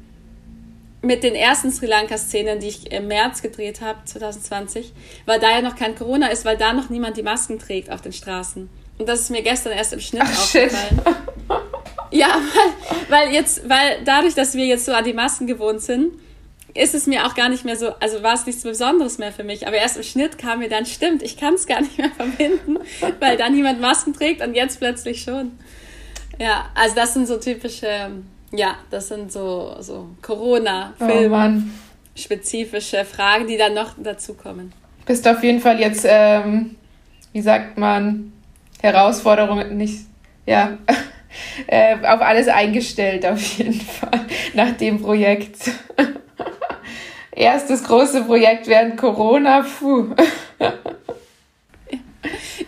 mit 1.02 1.24
den 1.24 1.36
ersten 1.36 1.72
Sri 1.72 1.88
Lanka-Szenen, 1.88 2.60
die 2.62 2.68
ich 2.68 2.92
im 2.92 3.08
März 3.08 3.42
gedreht 3.42 3.82
habe, 3.82 4.00
2020, 4.06 4.94
weil 5.26 5.40
da 5.40 5.52
ja 5.52 5.62
noch 5.62 5.76
kein 5.76 5.96
Corona 5.96 6.28
ist, 6.28 6.46
weil 6.46 6.56
da 6.56 6.72
noch 6.72 6.90
niemand 6.90 7.18
die 7.18 7.24
Masken 7.24 7.60
trägt 7.60 7.92
auf 7.92 8.02
den 8.02 8.14
Straßen. 8.14 8.70
Und 8.98 9.10
das 9.10 9.20
ist 9.20 9.30
mir 9.30 9.42
gestern 9.42 9.74
erst 9.74 9.92
im 9.92 10.00
Schnitt 10.00 10.24
Ach, 10.24 10.32
aufgefallen. 10.32 11.02
Ja, 12.14 12.40
weil, 13.10 13.28
weil 13.28 13.34
jetzt, 13.34 13.68
weil 13.68 13.98
dadurch, 14.06 14.36
dass 14.36 14.56
wir 14.56 14.66
jetzt 14.66 14.86
so 14.86 14.94
an 14.94 15.04
die 15.04 15.12
Masken 15.14 15.48
gewohnt 15.48 15.82
sind, 15.82 16.14
ist 16.76 16.96
es 16.96 17.06
mir 17.08 17.26
auch 17.26 17.36
gar 17.36 17.50
nicht 17.50 17.66
mehr 17.66 17.76
so, 17.76 17.90
also 18.00 18.24
war 18.24 18.34
es 18.34 18.46
nichts 18.46 18.64
Besonderes 18.64 19.18
mehr 19.18 19.34
für 19.34 19.44
mich. 19.44 19.68
Aber 19.68 19.76
erst 19.78 19.98
im 19.98 20.04
Schnitt 20.04 20.38
kam 20.38 20.60
mir 20.60 20.70
dann, 20.70 20.86
stimmt, 20.86 21.24
ich 21.24 21.36
kann 21.38 21.56
es 21.56 21.68
gar 21.68 21.82
nicht 21.82 21.98
mehr 21.98 22.12
verbinden, 22.12 22.78
weil 23.20 23.36
da 23.38 23.50
niemand 23.50 23.82
Masken 23.82 24.14
trägt 24.14 24.42
und 24.42 24.54
jetzt 24.56 24.80
plötzlich 24.80 25.22
schon. 25.22 25.52
Ja, 26.40 26.68
also 26.74 26.96
das 26.96 27.14
sind 27.14 27.28
so 27.28 27.38
typische, 27.38 28.10
ja, 28.52 28.76
das 28.90 29.10
sind 29.10 29.32
so, 29.32 29.76
so 29.80 30.08
Corona-Film-spezifische 30.22 33.02
oh 33.02 33.06
Fragen, 33.06 33.46
die 33.48 33.58
dann 33.58 33.76
noch 33.76 33.94
dazukommen. 33.98 34.74
Bist 35.06 35.28
auf 35.28 35.44
jeden 35.44 35.60
Fall 35.60 35.80
jetzt, 35.80 36.06
ähm, 36.08 36.76
wie 37.34 37.42
sagt 37.42 37.78
man, 37.78 38.34
Herausforderungen 38.82 39.78
nicht, 39.78 40.06
ja, 40.48 40.80
äh, 41.68 41.96
auf 41.96 42.22
alles 42.22 42.48
eingestellt, 42.48 43.26
auf 43.26 43.42
jeden 43.58 43.80
Fall, 43.80 44.26
nach 44.54 44.72
dem 44.72 45.02
Projekt. 45.02 45.72
Erstes 47.32 47.84
große 47.84 48.24
Projekt 48.24 48.68
während 48.68 48.98
Corona, 48.98 49.62
puh. 49.62 50.16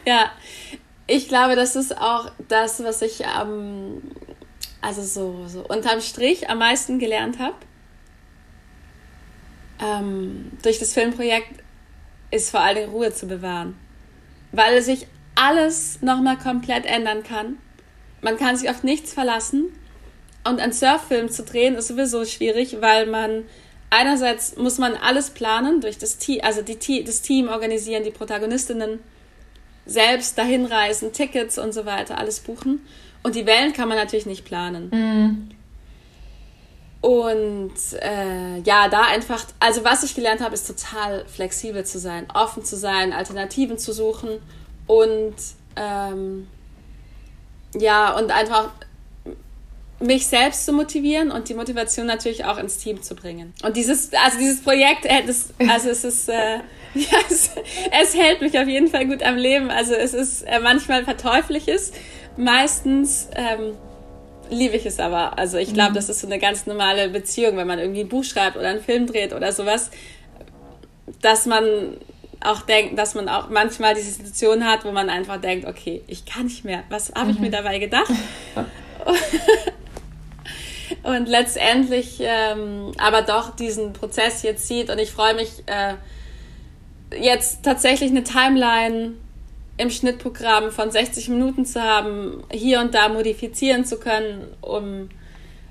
ja, 0.06 0.32
ich 1.08 1.28
glaube, 1.28 1.56
das 1.56 1.76
ist 1.76 1.98
auch 1.98 2.32
das, 2.48 2.84
was 2.84 3.02
ich 3.04 3.28
am, 3.28 4.02
also 4.82 5.04
so, 5.04 5.48
so 5.48 5.64
unterm 5.68 6.02
Strich 6.02 6.50
am 6.50 6.60
meisten 6.60 6.98
gelernt 6.98 7.38
habe. 7.38 7.56
Ähm, 9.84 10.52
durch 10.64 10.80
das 10.80 10.94
Filmprojekt 10.94 11.52
ist 12.32 12.50
vor 12.50 12.62
allem 12.62 12.90
Ruhe 12.90 13.14
zu 13.14 13.28
bewahren. 13.28 13.78
Weil 14.52 14.82
sich 14.82 15.06
alles 15.36 16.02
nochmal 16.02 16.38
komplett 16.38 16.86
ändern 16.86 17.24
kann. 17.24 17.58
Man 18.26 18.38
kann 18.38 18.58
sich 18.58 18.72
auf 18.72 18.82
nichts 18.82 19.14
verlassen. 19.14 19.66
Und 20.44 20.60
einen 20.60 20.74
Surffilm 20.74 21.30
zu 21.30 21.44
drehen 21.44 21.76
ist 21.76 21.90
sowieso 21.90 22.26
schwierig, 22.26 22.78
weil 22.82 23.06
man 23.06 23.44
einerseits 23.92 24.58
muss 24.58 24.80
man 24.80 24.96
alles 24.96 25.30
planen 25.30 25.80
durch 25.80 26.00
das 26.00 26.18
Team, 26.18 26.42
also 26.44 26.64
die, 26.64 27.04
das 27.04 27.22
Team 27.22 27.50
organisieren, 27.50 28.04
die 28.04 28.10
Protagonistinnen 28.10 29.00
selbst 29.86 30.40
dahin 30.40 30.66
reisen, 30.66 31.14
Tickets 31.14 31.60
und 31.60 31.72
so 31.72 31.86
weiter, 31.86 32.18
alles 32.18 32.40
buchen. 32.40 32.82
Und 33.22 33.36
die 33.36 33.46
Wellen 33.46 33.74
kann 33.74 33.88
man 33.88 33.98
natürlich 33.98 34.26
nicht 34.26 34.44
planen. 34.44 34.90
Mhm. 34.92 35.50
Und 37.02 37.76
äh, 38.02 38.58
ja, 38.62 38.90
da 38.90 39.04
einfach, 39.04 39.46
also 39.60 39.84
was 39.84 40.04
ich 40.04 40.16
gelernt 40.16 40.42
habe, 40.42 40.56
ist 40.56 40.66
total 40.66 41.28
flexibel 41.28 41.86
zu 41.86 42.00
sein, 42.00 42.26
offen 42.34 42.66
zu 42.66 42.76
sein, 42.76 43.14
Alternativen 43.14 43.78
zu 43.78 43.94
suchen 43.94 44.40
und 44.88 45.36
ähm, 45.76 46.48
ja, 47.80 48.16
und 48.18 48.32
einfach 48.32 48.72
mich 50.00 50.28
selbst 50.28 50.66
zu 50.66 50.74
motivieren 50.74 51.32
und 51.32 51.48
die 51.48 51.54
Motivation 51.54 52.06
natürlich 52.06 52.46
auch 52.46 52.58
ins 52.58 52.78
Team 52.78 53.02
zu 53.02 53.16
bringen. 53.16 53.54
Und 53.64 53.78
dieses, 53.78 54.12
also 54.14 54.38
dieses 54.38 54.62
Projekt, 54.62 55.06
äh, 55.06 55.24
das, 55.26 55.54
also 55.70 55.90
es 55.90 56.04
ist, 56.04 56.30
äh, 56.30 56.58
ja, 56.96 57.18
es, 57.30 57.52
es, 58.02 58.16
hält 58.16 58.42
mich 58.42 58.58
auf 58.60 58.68
jeden 58.68 58.88
Fall 58.88 59.06
gut 59.06 59.24
am 59.24 59.38
Leben. 59.38 59.70
Also 59.70 59.94
es 59.94 60.14
ist 60.14 60.44
äh, 60.44 60.60
manchmal 60.60 61.06
verteufliches, 61.06 61.94
meistens 62.36 63.30
ähm, 63.36 63.76
liebe 64.50 64.76
ich 64.76 64.86
es 64.86 65.00
aber. 65.00 65.38
Also 65.40 65.58
ich 65.58 65.74
glaube, 65.74 65.92
mhm. 65.92 65.96
das 65.96 66.10
ist 66.10 66.20
so 66.20 66.28
eine 66.28 66.40
ganz 66.40 66.66
normale 66.66 67.10
Beziehung, 67.10 67.56
wenn 67.58 67.68
man 67.68 67.80
irgendwie 67.80 68.02
ein 68.02 68.10
Buch 68.10 68.24
schreibt 68.24 68.58
oder 68.58 68.70
einen 68.70 68.84
Film 68.84 69.08
dreht 69.08 69.34
oder 69.34 69.52
sowas, 69.54 69.92
dass 71.22 71.46
man 71.46 71.98
auch 72.46 72.62
denkt, 72.62 72.98
dass 72.98 73.16
man 73.16 73.30
auch 73.30 73.50
manchmal 73.50 73.96
diese 73.96 74.12
Situation 74.12 74.66
hat, 74.66 74.86
wo 74.86 74.92
man 74.92 75.10
einfach 75.10 75.40
denkt, 75.42 75.68
okay, 75.68 76.04
ich 76.08 76.26
kann 76.26 76.46
nicht 76.46 76.66
mehr. 76.66 76.84
Was 76.90 77.12
habe 77.14 77.32
ich 77.32 77.38
mhm. 77.38 77.46
mir 77.46 77.52
dabei 77.52 77.80
gedacht? 77.80 78.12
und 81.04 81.28
letztendlich 81.28 82.18
ähm, 82.22 82.92
aber 82.98 83.22
doch 83.22 83.56
diesen 83.56 83.94
Prozess 83.94 84.44
jetzt 84.44 84.68
sieht 84.68 84.90
und 84.90 85.00
ich 85.00 85.12
freue 85.12 85.36
mich 85.36 85.64
äh, 85.68 85.96
jetzt 87.20 87.64
tatsächlich 87.64 88.12
eine 88.12 88.24
Timeline 88.24 89.14
im 89.78 89.90
Schnittprogramm 89.90 90.72
von 90.72 90.90
60 90.90 91.30
Minuten 91.30 91.66
zu 91.66 91.82
haben, 91.82 92.44
hier 92.52 92.80
und 92.80 92.94
da 92.94 93.10
modifizieren 93.10 93.86
zu 93.86 94.00
können, 94.00 94.48
um 94.62 95.10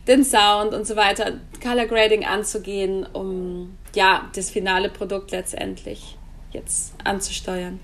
den 0.07 0.25
Sound 0.25 0.75
und 0.75 0.87
so 0.87 0.97
weiter, 0.97 1.39
Color 1.63 1.87
Grading 1.87 2.25
anzugehen, 2.25 3.07
um 3.13 3.79
ja 3.95 4.29
das 4.35 4.51
finale 4.51 4.91
Produkt 4.91 5.31
letztendlich 5.31 6.19
jetzt 6.55 6.95
anzusteuern. 7.05 7.81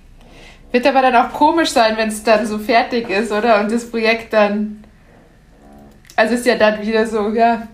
Wird 0.72 0.86
aber 0.86 1.02
dann 1.02 1.16
auch 1.16 1.32
komisch 1.32 1.70
sein, 1.70 1.96
wenn 1.96 2.08
es 2.08 2.22
dann 2.22 2.46
so 2.46 2.58
fertig 2.58 3.10
ist, 3.10 3.32
oder? 3.32 3.60
Und 3.60 3.72
das 3.72 3.90
Projekt 3.90 4.32
dann 4.32 4.80
also 6.20 6.34
ist 6.34 6.44
ja 6.44 6.56
dann 6.56 6.86
wieder 6.86 7.06
so, 7.06 7.30
ja, 7.30 7.66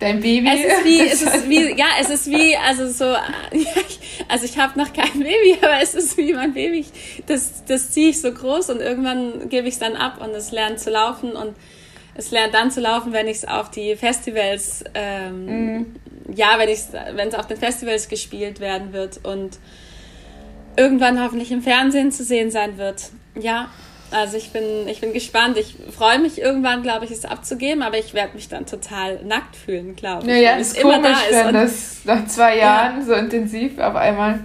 dein 0.00 0.20
Baby. 0.20 0.48
Es 0.48 0.64
ist 0.64 0.84
wie, 0.84 1.00
es 1.00 1.22
ist 1.34 1.48
wie, 1.48 1.78
ja, 1.78 1.86
es 2.00 2.10
ist 2.10 2.26
wie, 2.28 2.56
also 2.56 2.88
so, 2.88 3.04
also 4.28 4.44
ich 4.44 4.58
habe 4.58 4.76
noch 4.76 4.92
kein 4.92 5.20
Baby, 5.20 5.56
aber 5.62 5.80
es 5.80 5.94
ist 5.94 6.16
wie 6.16 6.32
mein 6.32 6.52
Baby. 6.52 6.86
Das, 7.26 7.64
das 7.66 7.92
ziehe 7.92 8.10
ich 8.10 8.20
so 8.20 8.32
groß 8.32 8.70
und 8.70 8.80
irgendwann 8.80 9.48
gebe 9.48 9.68
ich 9.68 9.74
es 9.74 9.80
dann 9.80 9.94
ab 9.94 10.20
und 10.20 10.30
es 10.30 10.50
lernt 10.50 10.80
zu 10.80 10.90
laufen 10.90 11.32
und 11.32 11.54
es 12.20 12.30
lernt 12.30 12.54
dann 12.54 12.70
zu 12.70 12.80
laufen, 12.80 13.12
wenn 13.12 13.26
ich 13.26 13.38
es 13.38 13.48
auf 13.48 13.70
die 13.70 13.96
Festivals, 13.96 14.84
ähm, 14.94 15.78
mm. 15.78 15.86
ja, 16.34 16.58
wenn 16.58 16.68
ich 16.68 16.80
wenn 17.14 17.28
es 17.28 17.34
auf 17.34 17.46
den 17.46 17.56
Festivals 17.56 18.08
gespielt 18.08 18.60
werden 18.60 18.92
wird 18.92 19.24
und 19.24 19.58
irgendwann 20.76 21.22
hoffentlich 21.22 21.50
im 21.50 21.62
Fernsehen 21.62 22.12
zu 22.12 22.22
sehen 22.22 22.50
sein 22.50 22.76
wird. 22.76 23.08
Ja, 23.40 23.70
also 24.10 24.36
ich 24.36 24.52
bin, 24.52 24.86
ich 24.86 25.00
bin 25.00 25.14
gespannt. 25.14 25.56
Ich 25.56 25.76
freue 25.96 26.18
mich 26.18 26.40
irgendwann, 26.40 26.82
glaube 26.82 27.06
ich, 27.06 27.10
es 27.10 27.24
abzugeben, 27.24 27.82
aber 27.82 27.96
ich 27.96 28.12
werde 28.12 28.34
mich 28.34 28.48
dann 28.48 28.66
total 28.66 29.24
nackt 29.24 29.56
fühlen, 29.56 29.96
glaube 29.96 30.22
ich. 30.22 30.28
Naja, 30.28 30.56
es 30.58 30.72
ist 30.72 30.78
immer 30.80 30.96
komisch, 30.96 31.18
da 31.30 31.38
ist 31.38 31.46
wenn 31.46 31.54
das 31.54 32.00
nach 32.04 32.26
zwei 32.26 32.58
Jahren 32.58 32.98
ja. 32.98 33.06
so 33.06 33.14
intensiv 33.14 33.78
auf 33.78 33.94
einmal. 33.94 34.40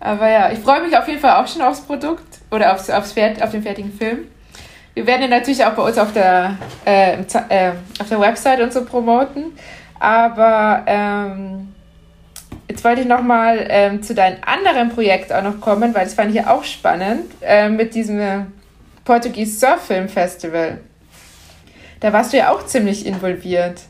Aber 0.00 0.28
ja, 0.28 0.52
ich 0.52 0.58
freue 0.58 0.82
mich 0.82 0.94
auf 0.98 1.08
jeden 1.08 1.20
Fall 1.20 1.42
auch 1.42 1.48
schon 1.48 1.62
aufs 1.62 1.80
Produkt 1.80 2.40
oder 2.50 2.74
aufs, 2.74 2.90
aufs 2.90 3.16
auf 3.16 3.50
den 3.52 3.62
fertigen 3.62 3.90
Film. 3.90 4.28
Wir 4.94 5.06
werden 5.06 5.22
ihn 5.22 5.30
natürlich 5.30 5.64
auch 5.64 5.72
bei 5.72 5.82
uns 5.82 5.98
auf 5.98 6.12
der, 6.12 6.56
äh, 6.86 7.14
äh, 7.20 7.72
auf 8.00 8.08
der 8.08 8.20
Website 8.20 8.60
und 8.60 8.72
so 8.72 8.84
promoten. 8.84 9.52
Aber 9.98 10.84
ähm, 10.86 11.74
Jetzt 12.68 12.82
wollte 12.82 13.02
ich 13.02 13.06
nochmal 13.06 13.66
ähm, 13.68 14.02
zu 14.02 14.14
deinem 14.14 14.38
anderen 14.44 14.88
Projekt 14.88 15.32
auch 15.32 15.42
noch 15.42 15.60
kommen, 15.60 15.94
weil 15.94 16.04
das 16.04 16.14
fand 16.14 16.30
ich 16.30 16.36
ja 16.36 16.52
auch 16.52 16.64
spannend, 16.64 17.30
äh, 17.42 17.68
mit 17.68 17.94
diesem 17.94 18.52
Portugies 19.04 19.60
Surf 19.60 19.86
Film 19.86 20.08
Festival. 20.08 20.80
Da 22.00 22.12
warst 22.12 22.32
du 22.32 22.38
ja 22.38 22.52
auch 22.52 22.64
ziemlich 22.66 23.06
involviert. 23.06 23.82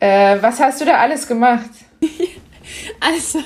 Äh, 0.00 0.38
was 0.40 0.60
hast 0.60 0.80
du 0.80 0.84
da 0.84 0.98
alles 0.98 1.26
gemacht? 1.26 1.70
also, 3.00 3.38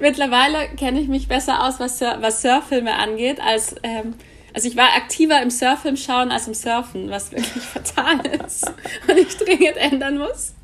mittlerweile 0.00 0.68
kenne 0.76 1.00
ich 1.00 1.08
mich 1.08 1.28
besser 1.28 1.64
aus, 1.64 1.80
was, 1.80 1.98
Sur 1.98 2.18
was 2.20 2.42
Surffilme 2.42 2.94
angeht, 2.94 3.40
als. 3.40 3.74
Ähm, 3.82 4.14
also 4.54 4.68
ich 4.68 4.76
war 4.76 4.94
aktiver 4.96 5.40
im 5.42 5.50
Surfilm 5.50 5.96
schauen 5.96 6.30
als 6.30 6.46
im 6.48 6.54
Surfen, 6.54 7.10
was 7.10 7.32
wirklich 7.32 7.62
fatal 7.62 8.26
ist 8.44 8.66
und 9.08 9.18
ich 9.18 9.36
dringend 9.36 9.76
ändern 9.76 10.18
muss, 10.18 10.54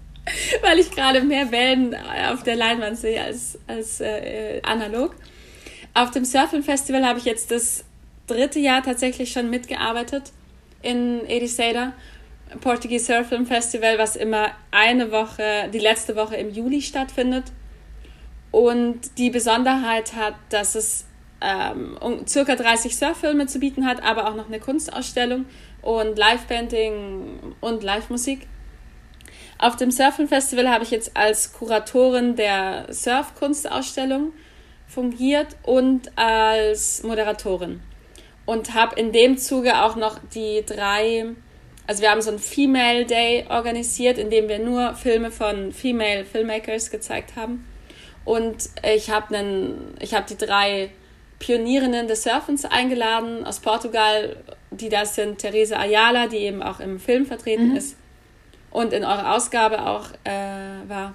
weil 0.63 0.79
ich 0.79 0.91
gerade 0.91 1.21
mehr 1.21 1.51
Wellen 1.53 1.95
auf 2.33 2.43
der 2.43 2.57
Leinwand 2.57 2.99
sehe 2.99 3.23
als, 3.23 3.59
als 3.67 4.01
äh, 4.01 4.61
analog. 4.63 5.15
Auf 5.93 6.11
dem 6.11 6.25
Surfilm 6.25 6.63
Festival 6.63 7.07
habe 7.07 7.19
ich 7.19 7.25
jetzt 7.25 7.51
das 7.51 7.85
dritte 8.27 8.59
Jahr 8.59 8.83
tatsächlich 8.83 9.33
schon 9.33 9.51
mitgearbeitet 9.51 10.33
in 10.83 11.25
Ericeira, 11.27 11.93
Portuguese 12.61 13.07
Surfilm 13.07 13.47
Festival, 13.47 13.99
was 13.99 14.17
immer 14.17 14.51
eine 14.71 15.11
Woche, 15.11 15.69
die 15.73 15.79
letzte 15.79 16.15
Woche 16.15 16.37
im 16.37 16.51
Juli 16.51 16.83
stattfindet. 16.83 17.45
Und 18.51 19.19
die 19.19 19.31
Besonderheit 19.31 20.15
hat, 20.15 20.35
dass 20.51 20.77
es 20.77 21.07
ähm, 21.45 21.99
um, 22.01 22.27
circa 22.27 22.57
30 22.57 22.97
Surffilme 22.97 23.47
zu 23.47 23.59
bieten 23.59 23.87
hat, 23.87 24.03
aber 24.03 24.29
auch 24.29 24.35
noch 24.35 24.47
eine 24.47 24.61
Kunstausstellung 24.61 25.45
und 25.83 26.17
Live-Painting 26.17 27.55
und 27.61 27.83
Live-Musik. 27.83 28.47
Auf 29.59 29.77
dem 29.77 29.91
Surfing 29.91 30.27
Festival 30.27 30.69
habe 30.69 30.85
ich 30.85 30.91
jetzt 30.91 31.17
als 31.17 31.53
Kuratorin 31.53 32.35
der 32.35 32.87
Surf-Kunstausstellung 32.91 34.33
fungiert 34.87 35.57
und 35.63 36.17
als 36.17 37.03
Moderatorin. 37.03 37.81
Und 38.47 38.75
habe 38.75 38.99
in 38.99 39.13
dem 39.13 39.39
Zuge 39.39 39.83
auch 39.83 39.97
noch 39.97 40.19
die 40.35 40.65
drei, 40.67 41.27
also 41.87 42.03
wir 42.03 42.11
haben 42.11 42.23
so 42.23 42.31
ein 42.31 42.39
Female 42.39 43.05
Day 43.05 43.47
organisiert, 43.49 44.19
in 44.19 44.31
dem 44.31 44.49
wir 44.49 44.59
nur 44.59 44.95
Filme 44.95 45.31
von 45.31 45.73
Female 45.73 46.25
Filmmakers 46.25 46.91
gezeigt 46.91 47.37
haben. 47.37 47.67
Und 48.25 48.71
ich 48.83 49.11
habe 49.11 49.37
hab 50.13 50.27
die 50.27 50.37
drei 50.37 50.91
Pionierinnen 51.45 52.09
des 52.09 52.23
Surfens 52.23 52.65
eingeladen 52.65 53.45
aus 53.45 53.61
Portugal, 53.61 54.37
die 54.71 54.89
das 54.89 55.15
sind 55.15 55.39
Theresa 55.39 55.77
Ayala, 55.77 56.27
die 56.27 56.39
eben 56.39 56.63
auch 56.63 56.81
im 56.81 56.99
Film 56.99 57.27
vertreten 57.27 57.71
mhm. 57.71 57.77
ist 57.77 57.99
und 58.71 58.95
in 58.95 59.05
eurer 59.05 59.35
Ausgabe 59.35 59.87
auch 59.87 60.09
äh, 60.25 60.89
war. 60.89 61.13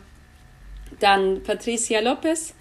Dann 1.00 1.42
Patricia 1.42 2.00
Lopez 2.00 2.54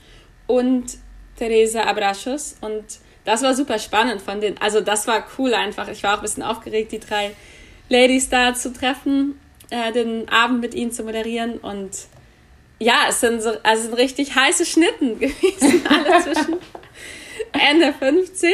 und 0.46 0.96
Teresa 1.36 1.82
Abrachos 1.82 2.56
und 2.62 2.84
das 3.26 3.42
war 3.42 3.54
super 3.54 3.78
spannend 3.78 4.22
von 4.22 4.40
den, 4.40 4.56
also 4.62 4.80
das 4.80 5.06
war 5.06 5.26
cool 5.36 5.52
einfach. 5.52 5.88
Ich 5.88 6.02
war 6.02 6.14
auch 6.14 6.18
ein 6.18 6.22
bisschen 6.22 6.42
aufgeregt, 6.42 6.92
die 6.92 7.00
drei 7.00 7.32
Ladies 7.90 8.30
da 8.30 8.54
zu 8.54 8.72
treffen, 8.72 9.38
äh, 9.68 9.92
den 9.92 10.26
Abend 10.30 10.62
mit 10.62 10.72
ihnen 10.72 10.90
zu 10.90 11.02
moderieren 11.02 11.58
und 11.58 11.90
ja, 12.78 13.06
es 13.10 13.20
sind 13.20 13.42
so, 13.42 13.50
also 13.62 13.82
sind 13.82 13.94
richtig 13.94 14.34
heiße 14.34 14.64
Schnitten 14.64 15.18
gewesen, 15.18 15.82
alle 15.86 16.22
zwischen 16.22 16.56
Ende 17.52 17.92
50, 17.92 18.50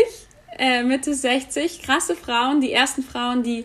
äh, 0.58 0.82
Mitte 0.82 1.14
60, 1.14 1.82
krasse 1.82 2.16
Frauen, 2.16 2.60
die 2.60 2.72
ersten 2.72 3.02
Frauen, 3.02 3.42
die 3.42 3.64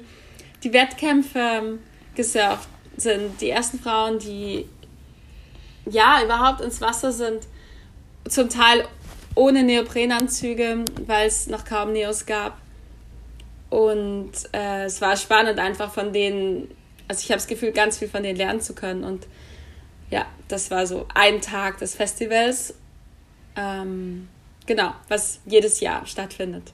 die 0.63 0.73
Wettkämpfe 0.73 1.39
ähm, 1.39 1.79
gesurft 2.15 2.67
sind, 2.97 3.39
die 3.41 3.49
ersten 3.49 3.79
Frauen, 3.79 4.19
die 4.19 4.67
ja 5.89 6.21
überhaupt 6.23 6.61
ins 6.61 6.81
Wasser 6.81 7.11
sind, 7.11 7.47
zum 8.27 8.49
Teil 8.49 8.85
ohne 9.35 9.63
Neoprenanzüge, 9.63 10.83
weil 11.05 11.27
es 11.27 11.47
noch 11.47 11.65
kaum 11.65 11.93
Neos 11.93 12.25
gab. 12.25 12.57
Und 13.69 14.31
äh, 14.51 14.85
es 14.85 14.99
war 14.99 15.15
spannend, 15.15 15.59
einfach 15.59 15.93
von 15.93 16.11
denen, 16.11 16.69
also 17.07 17.21
ich 17.21 17.29
habe 17.29 17.37
das 17.37 17.47
Gefühl, 17.47 17.71
ganz 17.71 17.99
viel 17.99 18.07
von 18.07 18.23
denen 18.23 18.37
lernen 18.37 18.61
zu 18.61 18.73
können. 18.73 19.03
Und 19.03 19.27
ja, 20.09 20.25
das 20.47 20.71
war 20.71 20.87
so 20.87 21.05
ein 21.13 21.39
Tag 21.39 21.77
des 21.77 21.95
Festivals. 21.95 22.73
Ähm, 23.55 24.27
Genau, 24.65 24.93
was 25.07 25.39
jedes 25.45 25.79
Jahr 25.79 26.05
stattfindet. 26.05 26.73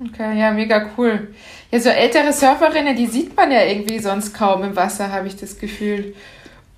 Okay, 0.00 0.38
ja, 0.38 0.52
mega 0.52 0.90
cool. 0.96 1.34
Ja, 1.70 1.80
so 1.80 1.88
ältere 1.88 2.32
Surferinnen, 2.32 2.96
die 2.96 3.06
sieht 3.06 3.36
man 3.36 3.50
ja 3.50 3.64
irgendwie 3.64 3.98
sonst 3.98 4.32
kaum 4.32 4.62
im 4.62 4.76
Wasser, 4.76 5.10
habe 5.10 5.26
ich 5.26 5.36
das 5.36 5.58
Gefühl. 5.58 6.14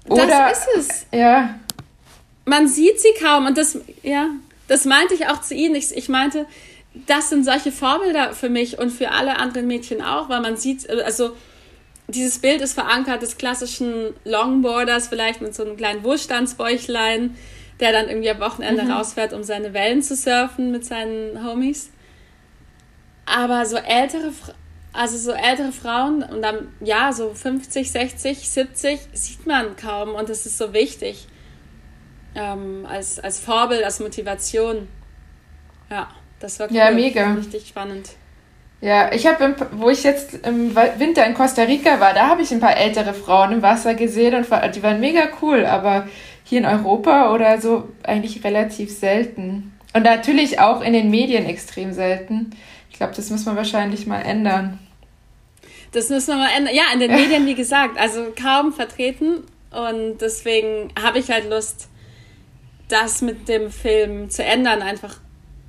Oder, 0.09 0.27
das 0.27 0.67
ist 0.67 0.77
es. 0.77 1.07
Ja. 1.13 1.55
Man 2.47 2.67
sieht 2.67 2.99
sie 2.99 3.13
kaum 3.23 3.47
und 3.47 3.59
das, 3.59 3.79
ja, 4.03 4.31
das 4.69 4.87
meinte 4.87 5.15
ich 5.15 5.27
auch 5.29 5.41
zu 5.43 5.55
Ihnen. 5.55 5.75
Ich, 5.75 5.95
ich 5.95 6.09
meinte, 6.09 6.47
das 7.07 7.29
sind 7.29 7.45
solche 7.45 7.71
Vorbilder 7.71 8.33
für 8.33 8.49
mich 8.49 8.79
und 8.79 8.91
für 8.91 9.11
alle 9.11 9.37
anderen 9.37 9.67
Mädchen 9.67 10.03
auch, 10.03 10.29
weil 10.29 10.41
man 10.41 10.57
sieht, 10.57 10.89
also 10.89 11.37
dieses 12.09 12.39
Bild 12.39 12.61
ist 12.61 12.75
verankert 12.75 13.23
des 13.23 13.37
klassischen 13.37 14.15
Longboarders, 14.25 15.09
vielleicht 15.09 15.41
mit 15.41 15.55
so 15.55 15.65
einem 15.65 15.77
kleinen 15.77 16.03
Wohlstandsbäuchlein, 16.03 17.37
der 17.81 17.93
dann 17.93 18.09
irgendwie 18.09 18.31
am 18.31 18.41
Wochenende 18.41 18.85
mhm. 18.85 18.93
rausfährt, 18.93 19.33
um 19.33 19.43
seine 19.43 19.73
Wellen 19.73 20.03
zu 20.03 20.15
surfen 20.15 20.71
mit 20.71 20.85
seinen 20.85 21.45
Homies. 21.45 21.91
Aber 23.27 23.65
so 23.65 23.77
ältere, 23.77 24.33
also 24.93 25.17
so 25.17 25.33
ältere 25.33 25.73
Frauen 25.73 26.23
und 26.23 26.43
dann, 26.43 26.69
ja, 26.81 27.13
so 27.13 27.33
50, 27.33 27.91
60, 27.91 28.49
70 28.49 29.01
sieht 29.13 29.47
man 29.47 29.77
kaum 29.77 30.15
und 30.15 30.29
das 30.29 30.47
ist 30.47 30.59
so 30.59 30.73
wichtig. 30.73 31.27
Ähm, 32.35 32.87
als, 32.89 33.19
als 33.19 33.41
Vorbild, 33.41 33.83
als 33.83 33.99
Motivation. 33.99 34.89
Ja, 35.91 36.09
das 36.39 36.61
war 36.61 36.69
cool. 36.69 36.77
Ja, 36.77 36.91
mega. 36.91 37.35
Richtig 37.35 37.69
spannend. 37.69 38.11
Ja, 38.81 39.13
ich 39.13 39.27
habe, 39.27 39.55
wo 39.73 39.91
ich 39.91 40.05
jetzt 40.05 40.47
im 40.47 40.75
Winter 40.75 41.27
in 41.27 41.35
Costa 41.35 41.63
Rica 41.63 42.01
war, 42.01 42.15
da 42.15 42.29
habe 42.29 42.41
ich 42.41 42.51
ein 42.51 42.61
paar 42.61 42.77
ältere 42.77 43.13
Frauen 43.13 43.53
im 43.53 43.63
Wasser 43.63 43.95
gesehen 43.95 44.35
und 44.35 44.47
die 44.75 44.83
waren 44.83 45.01
mega 45.01 45.29
cool, 45.43 45.67
aber 45.67 46.09
hier 46.51 46.59
in 46.59 46.67
Europa 46.67 47.33
oder 47.33 47.61
so 47.61 47.89
eigentlich 48.03 48.43
relativ 48.45 48.91
selten. 48.91 49.73
Und 49.95 50.03
natürlich 50.03 50.59
auch 50.59 50.83
in 50.83 50.93
den 50.93 51.09
Medien 51.09 51.47
extrem 51.47 51.93
selten. 51.93 52.51
Ich 52.91 52.97
glaube, 52.97 53.15
das 53.15 53.31
muss 53.31 53.47
man 53.47 53.57
wahrscheinlich 53.57 54.07
mal 54.07 54.21
ändern. 54.21 54.81
Das 55.93 56.09
müssen 56.09 56.29
wir 56.29 56.37
mal 56.37 56.51
ändern. 56.55 56.75
Ja, 56.75 56.83
in 56.93 56.99
den 56.99 57.11
Medien, 57.15 57.47
wie 57.47 57.55
gesagt, 57.55 57.99
also 57.99 58.33
kaum 58.41 58.73
vertreten. 58.73 59.45
Und 59.71 60.19
deswegen 60.21 60.93
habe 61.01 61.21
ich 61.21 61.31
halt 61.31 61.49
Lust, 61.49 61.89
das 62.89 63.23
mit 63.23 63.49
dem 63.49 63.71
Film 63.71 64.29
zu 64.29 64.43
ändern. 64.43 64.83
Einfach 64.83 65.19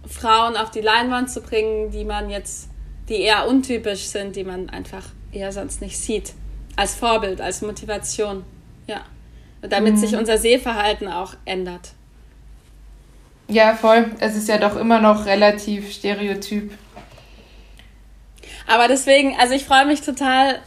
Frauen 0.08 0.58
auf 0.58 0.72
die 0.72 0.82
Leinwand 0.82 1.30
zu 1.30 1.42
bringen, 1.42 1.92
die 1.92 2.06
man 2.06 2.32
jetzt, 2.32 2.70
die 3.08 3.22
eher 3.22 3.48
untypisch 3.48 4.06
sind, 4.06 4.36
die 4.36 4.44
man 4.44 4.72
einfach 4.72 5.04
eher 5.32 5.52
sonst 5.52 5.80
nicht 5.80 6.00
sieht. 6.00 6.34
Als 6.76 6.96
Vorbild, 6.96 7.40
als 7.40 7.62
Motivation. 7.62 8.44
Ja 8.88 9.06
damit 9.62 9.94
mhm. 9.94 9.98
sich 9.98 10.16
unser 10.16 10.38
Sehverhalten 10.38 11.08
auch 11.08 11.36
ändert. 11.46 11.92
Ja, 13.48 13.76
voll. 13.76 14.12
Es 14.20 14.36
ist 14.36 14.48
ja 14.48 14.58
doch 14.58 14.78
immer 14.78 15.02
noch 15.02 15.26
relativ 15.26 15.92
stereotyp. 15.92 16.72
Aber 18.66 18.88
deswegen, 18.88 19.36
also 19.38 19.54
ich 19.54 19.66
freue 19.66 19.86
mich 19.86 20.02
total 20.02 20.60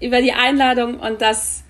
über 0.00 0.20
die 0.20 0.32
Einladung 0.32 1.00
und 1.00 1.22
das 1.22 1.64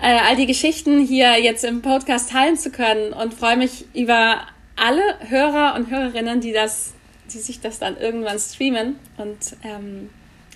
äh, 0.00 0.18
all 0.26 0.36
die 0.36 0.46
Geschichten 0.46 1.04
hier 1.04 1.38
jetzt 1.38 1.64
im 1.64 1.82
Podcast 1.82 2.30
teilen 2.30 2.56
zu 2.56 2.70
können 2.70 3.12
und 3.12 3.34
freue 3.34 3.56
mich 3.56 3.84
über 3.94 4.46
alle 4.76 5.02
Hörer 5.28 5.74
und 5.74 5.90
Hörerinnen, 5.90 6.40
die 6.40 6.52
das, 6.52 6.94
die 7.32 7.38
sich 7.38 7.60
das 7.60 7.78
dann 7.78 7.98
irgendwann 7.98 8.38
streamen 8.38 8.98
und 9.18 9.56
ähm, 9.62 10.08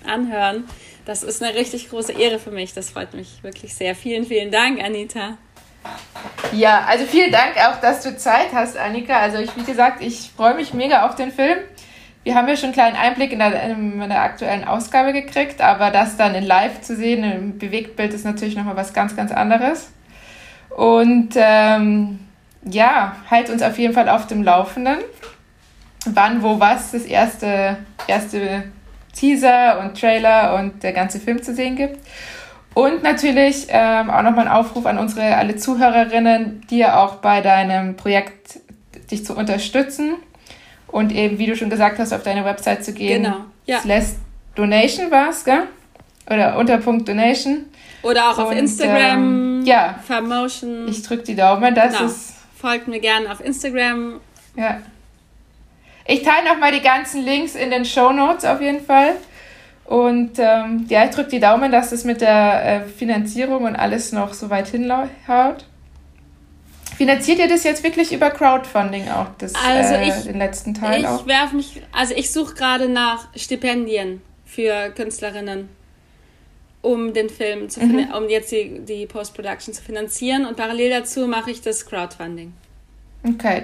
anhören. 0.07 0.65
Das 1.05 1.23
ist 1.23 1.43
eine 1.43 1.55
richtig 1.55 1.89
große 1.89 2.13
Ehre 2.13 2.39
für 2.39 2.51
mich. 2.51 2.73
Das 2.73 2.89
freut 2.89 3.13
mich 3.13 3.43
wirklich 3.43 3.75
sehr. 3.75 3.95
Vielen, 3.95 4.25
vielen 4.25 4.51
Dank, 4.51 4.83
Anita. 4.83 5.37
Ja, 6.51 6.85
also 6.87 7.05
vielen 7.05 7.31
Dank 7.31 7.57
auch, 7.57 7.79
dass 7.79 8.01
du 8.01 8.17
Zeit 8.17 8.53
hast, 8.53 8.77
Annika. 8.77 9.19
Also 9.19 9.37
ich, 9.37 9.55
wie 9.55 9.63
gesagt, 9.63 10.01
ich 10.01 10.31
freue 10.35 10.55
mich 10.55 10.73
mega 10.73 11.05
auf 11.05 11.15
den 11.15 11.31
Film. 11.31 11.59
Wir 12.23 12.33
haben 12.33 12.47
ja 12.47 12.55
schon 12.55 12.65
einen 12.65 12.73
kleinen 12.73 12.95
Einblick 12.95 13.31
in 13.31 13.37
der, 13.39 13.63
in 13.69 13.99
der 13.99 14.21
aktuellen 14.21 14.63
Ausgabe 14.63 15.13
gekriegt, 15.13 15.61
aber 15.61 15.91
das 15.91 16.17
dann 16.17 16.33
in 16.33 16.43
Live 16.43 16.81
zu 16.81 16.95
sehen, 16.95 17.23
im 17.23 17.59
Bewegtbild, 17.59 18.15
ist 18.15 18.25
natürlich 18.25 18.55
nochmal 18.55 18.75
was 18.75 18.93
ganz, 18.93 19.15
ganz 19.15 19.31
anderes. 19.31 19.91
Und 20.75 21.33
ähm, 21.35 22.19
ja, 22.63 23.15
halt 23.29 23.51
uns 23.51 23.61
auf 23.61 23.77
jeden 23.77 23.93
Fall 23.93 24.09
auf 24.09 24.25
dem 24.25 24.41
Laufenden. 24.41 24.97
Wann, 26.07 26.41
wo, 26.41 26.59
was 26.59 26.91
das 26.91 27.03
erste, 27.03 27.77
erste 28.07 28.63
Teaser 29.15 29.79
und 29.79 29.99
Trailer 29.99 30.55
und 30.55 30.83
der 30.83 30.93
ganze 30.93 31.19
Film 31.19 31.41
zu 31.41 31.55
sehen 31.55 31.75
gibt. 31.75 31.99
Und 32.73 33.03
natürlich 33.03 33.67
ähm, 33.69 34.09
auch 34.09 34.21
nochmal 34.21 34.47
ein 34.47 34.53
Aufruf 34.53 34.85
an 34.85 34.99
unsere 34.99 35.35
alle 35.35 35.55
Zuhörerinnen, 35.55 36.67
dir 36.69 36.99
auch 36.99 37.15
bei 37.15 37.41
deinem 37.41 37.95
Projekt 37.95 38.59
dich 39.09 39.25
zu 39.25 39.35
unterstützen 39.35 40.15
und 40.87 41.13
eben, 41.13 41.39
wie 41.39 41.47
du 41.47 41.55
schon 41.55 41.69
gesagt 41.69 41.99
hast, 41.99 42.13
auf 42.13 42.23
deine 42.23 42.43
Website 42.43 42.83
zu 42.83 42.93
gehen. 42.93 43.23
Genau. 43.23 43.37
Ja. 43.65 43.79
Slash 43.79 44.05
Donation 44.55 45.09
war 45.09 45.29
es, 45.29 45.45
gell? 45.45 45.63
Oder 46.29 46.57
Unterpunkt 46.57 47.07
Donation. 47.07 47.65
Oder 48.01 48.29
auch 48.29 48.37
auf 48.37 48.51
und, 48.51 48.57
Instagram. 48.57 49.59
Ähm, 49.59 49.63
ja. 49.65 49.99
Vermotion. 50.05 50.87
Ich 50.87 51.01
drücke 51.03 51.23
die 51.23 51.35
Daumen, 51.35 51.73
dass 51.75 51.97
genau. 51.97 52.05
es. 52.09 52.33
Folgt 52.59 52.87
mir 52.87 52.99
gerne 52.99 53.31
auf 53.31 53.43
Instagram. 53.43 54.19
Ja. 54.55 54.79
Ich 56.07 56.21
teile 56.21 56.47
nochmal 56.47 56.71
die 56.71 56.81
ganzen 56.81 57.23
Links 57.23 57.55
in 57.55 57.71
den 57.71 57.83
Show 57.83 58.11
Notes 58.11 58.45
auf 58.45 58.61
jeden 58.61 58.83
Fall. 58.83 59.15
Und 59.85 60.39
ähm, 60.39 60.85
ja, 60.89 61.05
ich 61.05 61.11
drücke 61.11 61.29
die 61.29 61.39
Daumen, 61.39 61.71
dass 61.71 61.91
es 61.91 62.03
mit 62.03 62.21
der 62.21 62.65
äh, 62.65 62.87
Finanzierung 62.87 63.65
und 63.65 63.75
alles 63.75 64.11
noch 64.11 64.33
so 64.33 64.49
weit 64.49 64.67
hinhaut. 64.67 65.65
Finanziert 66.97 67.39
ihr 67.39 67.47
das 67.47 67.63
jetzt 67.63 67.83
wirklich 67.83 68.13
über 68.13 68.31
Crowdfunding 68.31 69.09
auch, 69.09 69.27
das, 69.37 69.53
also 69.53 69.95
äh, 69.95 70.07
ich, 70.07 70.23
den 70.23 70.37
letzten 70.37 70.73
Teil 70.73 71.01
ich 71.01 71.07
auch? 71.07 71.27
Werf 71.27 71.51
mich, 71.51 71.81
also 71.91 72.13
ich 72.15 72.31
suche 72.31 72.55
gerade 72.55 72.87
nach 72.87 73.27
Stipendien 73.35 74.21
für 74.45 74.91
Künstlerinnen, 74.91 75.67
um 76.81 77.13
den 77.13 77.29
Film 77.29 77.69
zu 77.69 77.81
mhm. 77.81 78.11
um 78.15 78.29
jetzt 78.29 78.51
die, 78.51 78.79
die 78.79 79.05
Post-Production 79.07 79.73
zu 79.73 79.83
finanzieren 79.83 80.45
und 80.45 80.55
parallel 80.55 80.89
dazu 80.89 81.27
mache 81.27 81.51
ich 81.51 81.61
das 81.61 81.85
Crowdfunding. 81.85 82.53
Okay. 83.27 83.63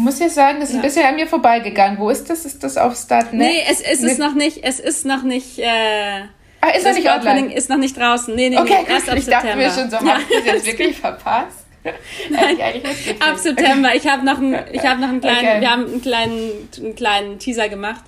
Ich 0.00 0.04
muss 0.04 0.18
ja 0.18 0.30
sagen, 0.30 0.60
das 0.60 0.70
ist 0.70 0.76
ja. 0.76 0.80
ein 0.80 0.82
bisschen 0.82 1.04
an 1.04 1.14
mir 1.16 1.26
vorbeigegangen. 1.26 1.98
Wo 1.98 2.08
ist 2.08 2.30
das? 2.30 2.46
Ist 2.46 2.64
das 2.64 2.78
auf 2.78 2.96
Startnet? 2.96 3.34
Nee, 3.34 3.62
es, 3.70 3.82
es 3.82 4.02
ist 4.02 4.18
noch 4.18 4.32
nicht, 4.32 4.64
es 4.64 4.80
ist 4.80 5.04
noch 5.04 5.22
nicht, 5.24 5.58
äh, 5.58 6.22
Ah, 6.62 6.70
ist 6.70 6.86
das 6.86 6.96
noch 6.96 7.02
nicht 7.02 7.10
online? 7.10 7.54
ist 7.54 7.68
noch 7.68 7.76
nicht 7.76 7.98
draußen. 7.98 8.34
Nee, 8.34 8.48
nee, 8.48 8.56
okay, 8.56 8.78
nee, 8.86 8.94
erst 8.94 9.10
ab 9.10 9.18
ich 9.18 9.26
September. 9.26 9.46
dachte 9.46 9.58
mir 9.58 9.70
schon 9.70 9.90
so, 9.90 9.96
ja. 10.06 10.14
hast 10.14 10.30
du 10.30 10.34
das 10.36 10.44
jetzt 10.46 10.66
wirklich 10.78 10.96
verpasst? 10.96 11.66
Nein, 12.30 12.82
ab 13.20 13.36
September. 13.36 13.94
Ich 13.94 14.08
habe 14.08 14.24
noch 14.24 14.38
einen, 14.38 14.56
ich 14.72 14.86
habe 14.86 15.02
noch 15.02 15.10
einen 15.10 15.20
kleinen, 15.20 15.38
okay. 15.38 15.60
wir 15.60 15.70
haben 15.70 15.84
einen 15.84 16.00
kleinen, 16.00 16.50
einen 16.78 16.94
kleinen 16.96 17.38
Teaser 17.38 17.68
gemacht. 17.68 18.02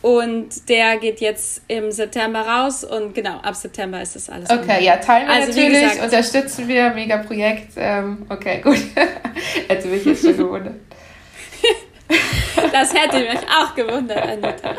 Und 0.00 0.70
der 0.70 0.96
geht 0.96 1.20
jetzt 1.20 1.62
im 1.68 1.90
September 1.90 2.40
raus 2.40 2.82
und 2.82 3.14
genau, 3.14 3.40
ab 3.40 3.56
September 3.56 4.00
ist 4.00 4.16
das 4.16 4.30
alles. 4.30 4.48
Okay, 4.48 4.60
online. 4.60 4.82
ja, 4.82 4.96
teilen 4.96 5.28
wir 5.28 5.34
also, 5.34 5.48
natürlich, 5.48 5.82
gesagt, 5.82 6.04
unterstützen 6.04 6.68
wir, 6.68 6.90
mega 6.90 7.18
Projekt. 7.18 7.72
Ähm, 7.76 8.24
okay, 8.30 8.62
gut. 8.62 8.78
Hätte 9.68 9.88
mich 9.88 10.04
jetzt 10.06 10.22
schon 10.22 10.36
gewundert. 10.36 10.74
Das 12.72 12.94
hätte 12.94 13.18
mich 13.20 13.40
auch 13.48 13.74
gewundert, 13.74 14.22
Anita. 14.22 14.74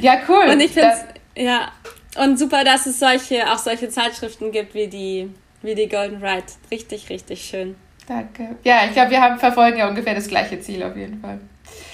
ja, 0.00 0.18
cool. 0.28 0.50
Und 0.50 0.60
ich 0.60 0.72
finde 0.72 0.94
ja, 1.36 1.70
und 2.16 2.38
super, 2.38 2.64
dass 2.64 2.86
es 2.86 2.98
solche, 2.98 3.50
auch 3.50 3.58
solche 3.58 3.88
Zeitschriften 3.88 4.50
gibt 4.50 4.74
wie 4.74 4.88
die, 4.88 5.30
wie 5.62 5.74
die 5.74 5.88
Golden 5.88 6.22
Ride. 6.22 6.46
Richtig, 6.70 7.08
richtig 7.10 7.44
schön. 7.44 7.76
Danke. 8.06 8.56
Ja, 8.64 8.86
ich 8.86 8.92
glaube, 8.92 9.10
wir 9.10 9.20
haben, 9.20 9.38
verfolgen 9.38 9.78
ja 9.78 9.88
ungefähr 9.88 10.14
das 10.14 10.28
gleiche 10.28 10.58
Ziel 10.60 10.82
auf 10.82 10.96
jeden 10.96 11.20
Fall. 11.20 11.38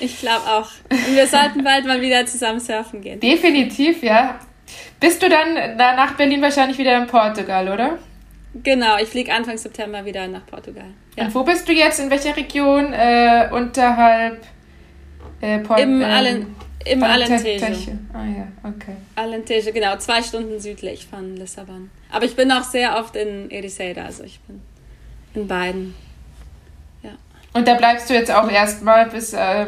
Ich 0.00 0.20
glaube 0.20 0.46
auch. 0.46 0.70
Und 0.90 1.14
wir 1.14 1.26
sollten 1.26 1.64
bald 1.64 1.86
mal 1.86 2.00
wieder 2.00 2.24
zusammen 2.26 2.60
surfen 2.60 3.00
gehen. 3.00 3.20
Definitiv, 3.20 4.02
ja. 4.02 4.38
Bist 5.00 5.22
du 5.22 5.28
dann 5.28 5.76
nach 5.76 6.14
Berlin 6.14 6.40
wahrscheinlich 6.40 6.78
wieder 6.78 6.96
in 6.96 7.06
Portugal, 7.06 7.68
oder? 7.68 7.98
Genau, 8.62 8.98
ich 8.98 9.08
fliege 9.08 9.32
Anfang 9.32 9.58
September 9.58 10.04
wieder 10.04 10.26
nach 10.28 10.46
Portugal. 10.46 10.86
Ja. 11.16 11.24
Und 11.24 11.34
wo 11.34 11.42
bist 11.42 11.68
du 11.68 11.72
jetzt? 11.72 11.98
In 11.98 12.10
welcher 12.10 12.36
Region? 12.36 12.92
Äh, 12.92 13.48
unterhalb 13.52 14.40
äh, 15.40 15.58
Port 15.58 15.80
Im 15.80 16.00
ähm, 16.00 16.04
Allen 16.04 16.56
im 16.84 17.02
Alentejo. 17.02 17.92
Ah 18.12 18.24
ja, 18.24 18.48
okay. 18.62 18.96
Alentejo, 19.14 19.72
genau, 19.72 19.96
zwei 19.96 20.22
Stunden 20.22 20.60
südlich 20.60 21.06
von 21.06 21.36
Lissabon. 21.36 21.90
Aber 22.10 22.24
ich 22.24 22.36
bin 22.36 22.52
auch 22.52 22.62
sehr 22.62 22.98
oft 22.98 23.16
in 23.16 23.50
Ericeira, 23.50 24.02
also 24.02 24.24
ich 24.24 24.38
bin 24.40 24.60
in 25.34 25.48
beiden. 25.48 25.94
Ja. 27.02 27.12
Und 27.54 27.66
da 27.66 27.74
bleibst 27.74 28.10
du 28.10 28.14
jetzt 28.14 28.30
auch 28.30 28.50
erstmal 28.50 29.08
bis 29.08 29.32
äh, 29.32 29.66